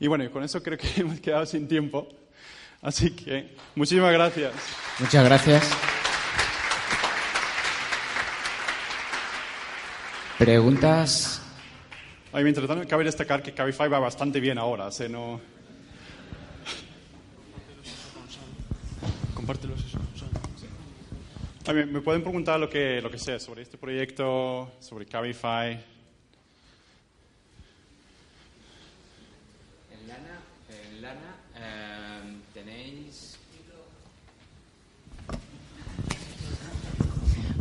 [0.01, 2.09] Y bueno, con eso creo que hemos quedado sin tiempo.
[2.81, 4.53] Así que muchísimas gracias.
[4.99, 5.71] Muchas gracias.
[10.39, 11.44] Preguntas.
[12.35, 14.91] Ay, mientras tanto, cabe destacar que Cabify va bastante bien ahora.
[14.91, 15.09] ¿sí?
[15.09, 15.41] No...
[19.33, 20.01] Compártelos eso.
[21.73, 25.75] Me, me pueden preguntar lo que, lo que sea sobre este proyecto, sobre Cabify.
[29.93, 33.39] En Lana, en Lana eh, tenéis.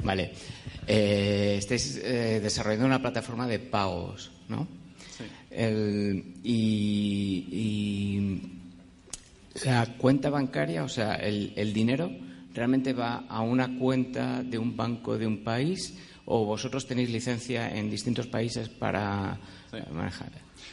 [0.03, 0.52] Vale.
[0.87, 4.67] Eh, estáis eh, desarrollando una plataforma de pagos, ¿no?
[5.17, 5.23] Sí.
[5.51, 8.41] El- y, y
[9.65, 12.11] la cuenta bancaria, o sea, el, el dinero
[12.53, 17.69] realmente va a una cuenta de un banco de un país o vosotros tenéis licencia
[17.75, 19.37] en distintos países para
[19.71, 19.77] Sí.
[19.91, 20.31] manejar.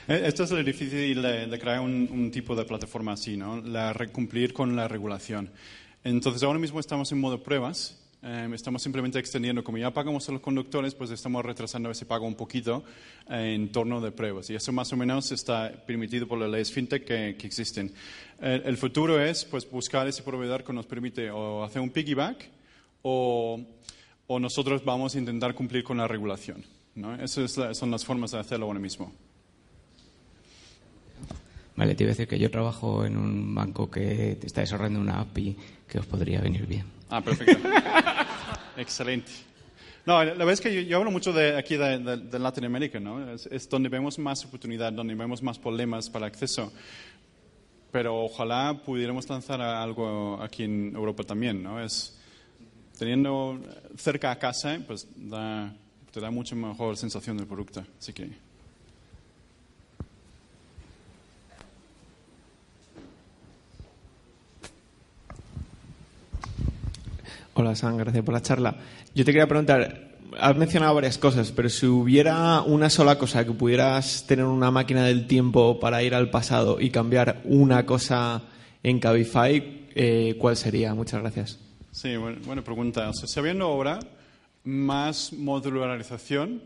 [0.08, 3.60] Eh, Esto es lo difícil de, de crear un, un tipo de plataforma así, ¿no?
[3.62, 5.50] La, cumplir con la regulación.
[6.04, 7.98] Entonces, ahora mismo estamos en modo pruebas.
[8.22, 12.26] Eh, estamos simplemente extendiendo, como ya pagamos a los conductores, pues estamos retrasando ese pago
[12.26, 12.84] un poquito
[13.30, 14.50] eh, en torno de pruebas.
[14.50, 17.92] Y eso más o menos está permitido por las leyes fintech que, que existen.
[18.40, 22.48] El, el futuro es pues, buscar ese proveedor que nos permite o hacer un piggyback
[23.02, 23.60] o,
[24.26, 26.64] o nosotros vamos a intentar cumplir con la regulación.
[26.94, 27.14] ¿no?
[27.14, 29.12] Esas es son las formas de hacerlo ahora mismo.
[31.76, 35.20] Vale, te iba a decir que yo trabajo en un banco que está desarrollando una
[35.20, 35.56] API
[35.88, 36.99] que os podría venir bien.
[37.10, 37.68] Ah, perfecto.
[38.76, 39.30] Excelente.
[40.06, 43.32] No, la verdad es que yo, hablo mucho de aquí de, de- de Latinoamérica, ¿no?
[43.32, 46.72] Es, donde vemos más oportunidad, donde vemos más problemas para acceso.
[47.92, 51.82] Pero ojalá pudiéramos lanzar algo aquí en Europa también, ¿no?
[51.82, 52.16] Es
[52.98, 53.60] teniendo
[53.96, 55.06] cerca a casa, pues
[56.12, 57.84] te da mucho mejor sensación del producto.
[57.98, 58.30] Así que
[67.60, 68.74] Hola, San, gracias por la charla.
[69.14, 73.52] Yo te quería preguntar, has mencionado varias cosas, pero si hubiera una sola cosa que
[73.52, 78.44] pudieras tener una máquina del tiempo para ir al pasado y cambiar una cosa
[78.82, 80.94] en Cabify, eh, ¿cuál sería?
[80.94, 81.58] Muchas gracias.
[81.90, 83.10] Sí, bueno, buena pregunta.
[83.10, 83.98] O sea, sabiendo ahora
[84.64, 86.62] más modularización,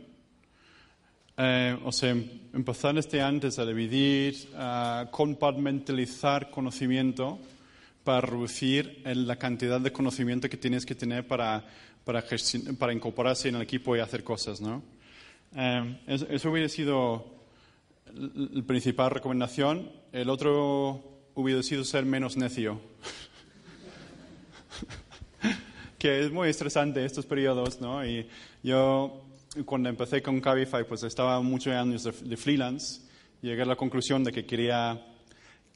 [1.36, 7.40] eh, o sea, em- empezar desde antes a dividir, a compartimentalizar conocimiento
[8.04, 11.64] para reducir el- la cantidad de conocimiento que tienes que tener para,
[12.04, 12.24] para,
[12.78, 14.82] para incorporarse en el equipo y hacer cosas, ¿no?
[15.56, 17.34] Eh, eso, hubiera sido
[18.12, 19.90] la principal recomendación.
[20.12, 21.02] El otro
[21.34, 22.80] hubiera sido ser menos necio.
[25.98, 28.04] que es muy estresante estos periodos, ¿no?
[28.06, 28.26] Y
[28.62, 29.24] yo,
[29.64, 33.00] cuando empecé con Cabify, pues estaba muchos años de, de freelance,
[33.40, 35.00] llegué a la conclusión de que quería,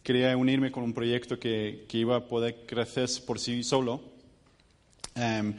[0.08, 4.00] quería unirme con un proyecto que, que iba a poder crecer por sí solo.
[5.14, 5.54] Em,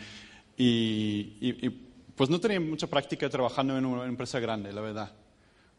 [0.58, 1.70] y,
[2.16, 5.12] pues no tenía mucha práctica trabajando en una empresa grande, la verdad.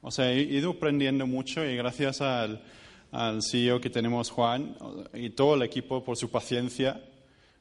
[0.02, 2.62] O sea, he ido aprendiendo mucho y gracias al,
[3.10, 4.76] al CEO que tenemos, Juan,
[5.14, 7.02] y todo el equipo por su paciencia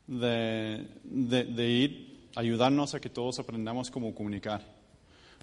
[0.06, 4.62] de, de- de ir ayudarnos a que todos aprendamos cómo comunicar.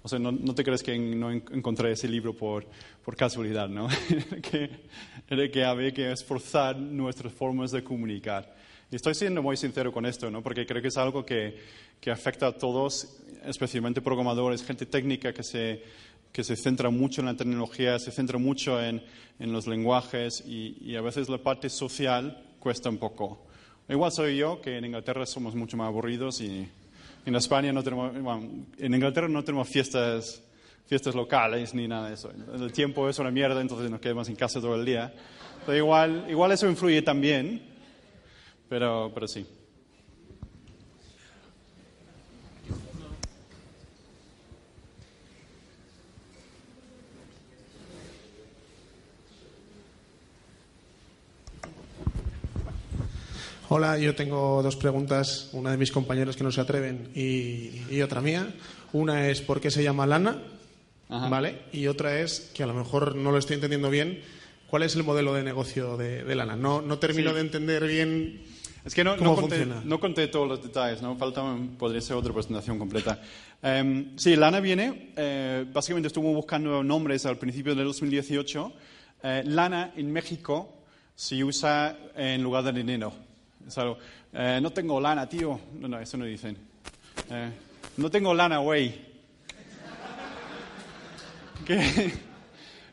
[0.03, 2.65] O sea, no, no te crees que no en- encontré ese libro por,
[3.03, 3.87] por casualidad, ¿no?
[4.51, 4.69] que,
[5.29, 8.55] era que había que esforzar nuestras formas de comunicar.
[8.91, 10.41] Y estoy siendo muy sincero con esto, ¿no?
[10.41, 11.57] Porque creo que es algo que,
[11.99, 15.83] que afecta a todos, especialmente programadores, gente técnica que se,
[16.31, 19.03] que se centra mucho en la tecnología, se centra mucho en,
[19.39, 23.45] en los lenguajes y, y a veces la parte social cuesta un poco.
[23.89, 26.69] Igual soy yo, que en Inglaterra somos mucho más aburridos y
[27.27, 30.41] en España no tenemos, bueno, en Inglaterra no tenemos fiestas,
[30.85, 32.31] fiestas locales ni nada de eso.
[32.53, 35.13] El tiempo es una mierda, entonces nos quedamos en casa todo el día.
[35.65, 37.61] Pero igual, igual eso influye también,
[38.69, 39.45] pero, pero sí.
[53.69, 58.01] Hola, yo tengo dos preguntas, una de mis compañeros que no se atreven y, y
[58.01, 58.53] otra mía.
[58.93, 60.41] Una es ¿por qué se llama Lana?
[61.09, 61.27] Ajá.
[61.27, 61.63] ¿vale?
[61.73, 64.21] Y otra es, que a lo mejor no lo estoy entendiendo bien,
[64.69, 66.55] ¿cuál es el modelo de negocio de, de Lana?
[66.55, 67.35] No, no termino Sí.
[67.35, 68.41] de entender bien
[68.85, 71.17] Es que no, no, conté, no conté todos los detalles, ¿no?
[71.17, 71.43] Falta,
[71.77, 73.21] podría ser otra presentación completa.
[73.61, 78.71] Em, sí, Lana viene, eh, básicamente estuvo buscando nombres al principio del 2018.
[79.23, 80.73] Eh, Lana en México
[81.15, 83.26] se usa en lugar de dinero.
[84.33, 85.59] Eh, no tengo lana, tío.
[85.79, 86.57] No, no, eso no dicen.
[87.29, 87.51] Eh,
[87.97, 89.07] no tengo lana, güey.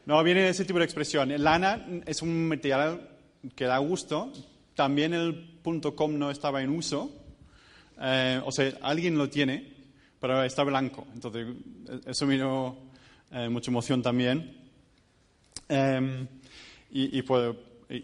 [0.06, 1.32] No, viene ese tipo de expresión.
[1.42, 3.08] Lana es un material
[3.56, 4.30] que da gusto.
[4.74, 5.60] También el
[5.96, 7.10] .com no estaba en uso.
[7.98, 9.72] Eh, o sea, alguien lo tiene,
[10.20, 11.06] pero está blanco.
[11.14, 11.46] Entonces,
[11.88, 12.76] eh, eso me dio
[13.30, 14.56] eh, mucha emoción también.
[15.68, 16.26] Eh,
[16.90, 17.56] y, por,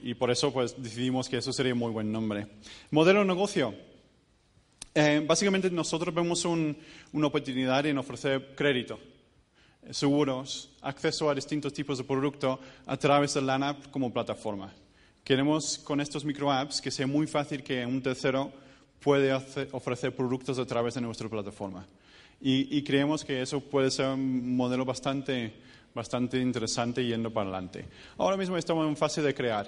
[0.02, 2.46] y- por eso pues, decidimos que eso sería un muy buen nombre.
[2.90, 3.74] Modelo de negocio.
[4.94, 6.76] Eh, básicamente nosotros vemos un-
[7.12, 8.98] una oportunidad en ofrecer crédito
[9.90, 14.72] seguros, acceso a distintos tipos de producto a través de Lana como plataforma.
[15.24, 18.52] Queremos con estos microapps que sea muy fácil que un tercero
[19.00, 21.86] puede hacer- ofrecer productos a través de nuestra plataforma.
[22.42, 25.52] Y creemos que eso puede ser un modelo bastante,
[25.94, 27.84] bastante interesante yendo para adelante.
[28.18, 29.66] Ahora mismo estamos en fase de crear.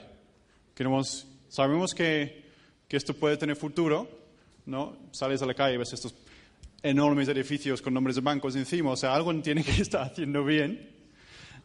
[0.74, 2.44] Queremos, sabemos que,
[2.88, 4.08] que esto puede tener futuro,
[4.66, 4.96] ¿no?
[5.10, 6.14] Sales a la calle y ves estos
[6.82, 10.90] enormes edificios con nombres de bancos encima, o sea, algo tiene que estar haciendo bien.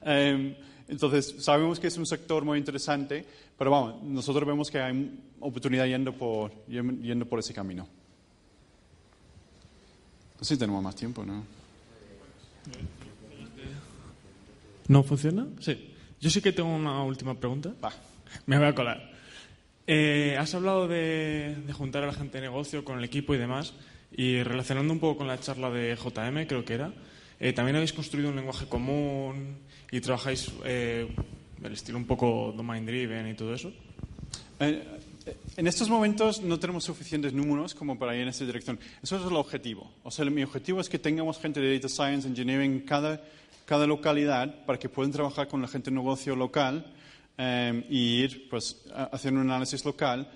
[0.02, 0.56] Em,
[0.88, 3.26] entonces, sabemos que es un sector muy interesante,
[3.58, 7.88] pero vamos, nosotros vemos que hay oportunidad yendo por, yendo por ese camino.
[10.38, 11.44] No sé si tenemos más tiempo, ¿no?
[14.88, 15.48] ¿No funciona?
[15.60, 15.94] Sí.
[16.20, 17.74] Yo sí que tengo una última pregunta.
[18.46, 19.12] Me voy a colar.
[19.86, 23.38] Eh, has hablado de, de juntar a la gente de negocio con el equipo y
[23.38, 23.74] demás,
[24.12, 26.92] y relacionando un poco con la charla de JM, creo que era,
[27.40, 29.58] eh, también habéis construido un lenguaje común
[29.92, 31.08] y trabajáis eh,
[31.64, 33.72] el estilo un poco domain driven y todo eso.
[35.28, 38.80] Eh, En estos momentos no tenemos suficientes números como para ir en esa dirección.
[39.04, 39.92] Eso es el objetivo.
[40.04, 43.22] O sea, mi objetivo es que tengamos gente de Data Science, Engineering en cada,
[43.66, 46.86] cada localidad para que puedan trabajar con la gente de negocio local
[47.38, 50.30] eh, y ir pues, haciendo un análisis local.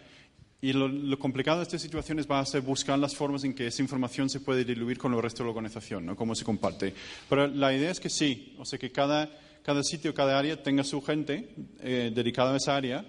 [0.64, 3.66] Y lo, lo complicado de estas situaciones va a ser buscar las formas en que
[3.66, 6.16] esa información se puede diluir con el resto de la organización, ¿no?
[6.16, 6.94] cómo se comparte.
[7.28, 9.28] Pero la idea es que sí, o sea, que cada,
[9.64, 13.04] cada sitio, cada área tenga su gente eh, dedicada a esa área.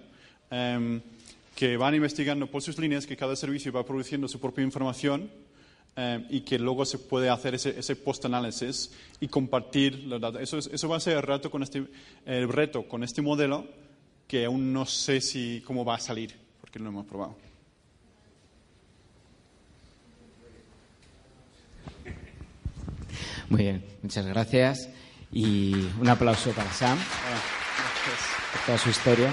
[0.51, 1.01] em,
[1.63, 5.31] que van investigando por sus líneas, que cada servicio va produciendo su propia información
[5.95, 8.91] eh, y que luego se puede hacer ese, ese post-análisis
[9.21, 10.41] y compartir los datos.
[10.43, 11.85] Eso, es- eso va a ser el reto, con este,
[12.27, 13.65] el reto con este modelo
[14.27, 17.37] que aún no sé si, cómo va a salir, porque no lo hemos probado.
[23.49, 24.89] Muy bien, muchas gracias.
[25.31, 26.99] Y un aplauso para Sam
[28.53, 29.33] por toda su historia.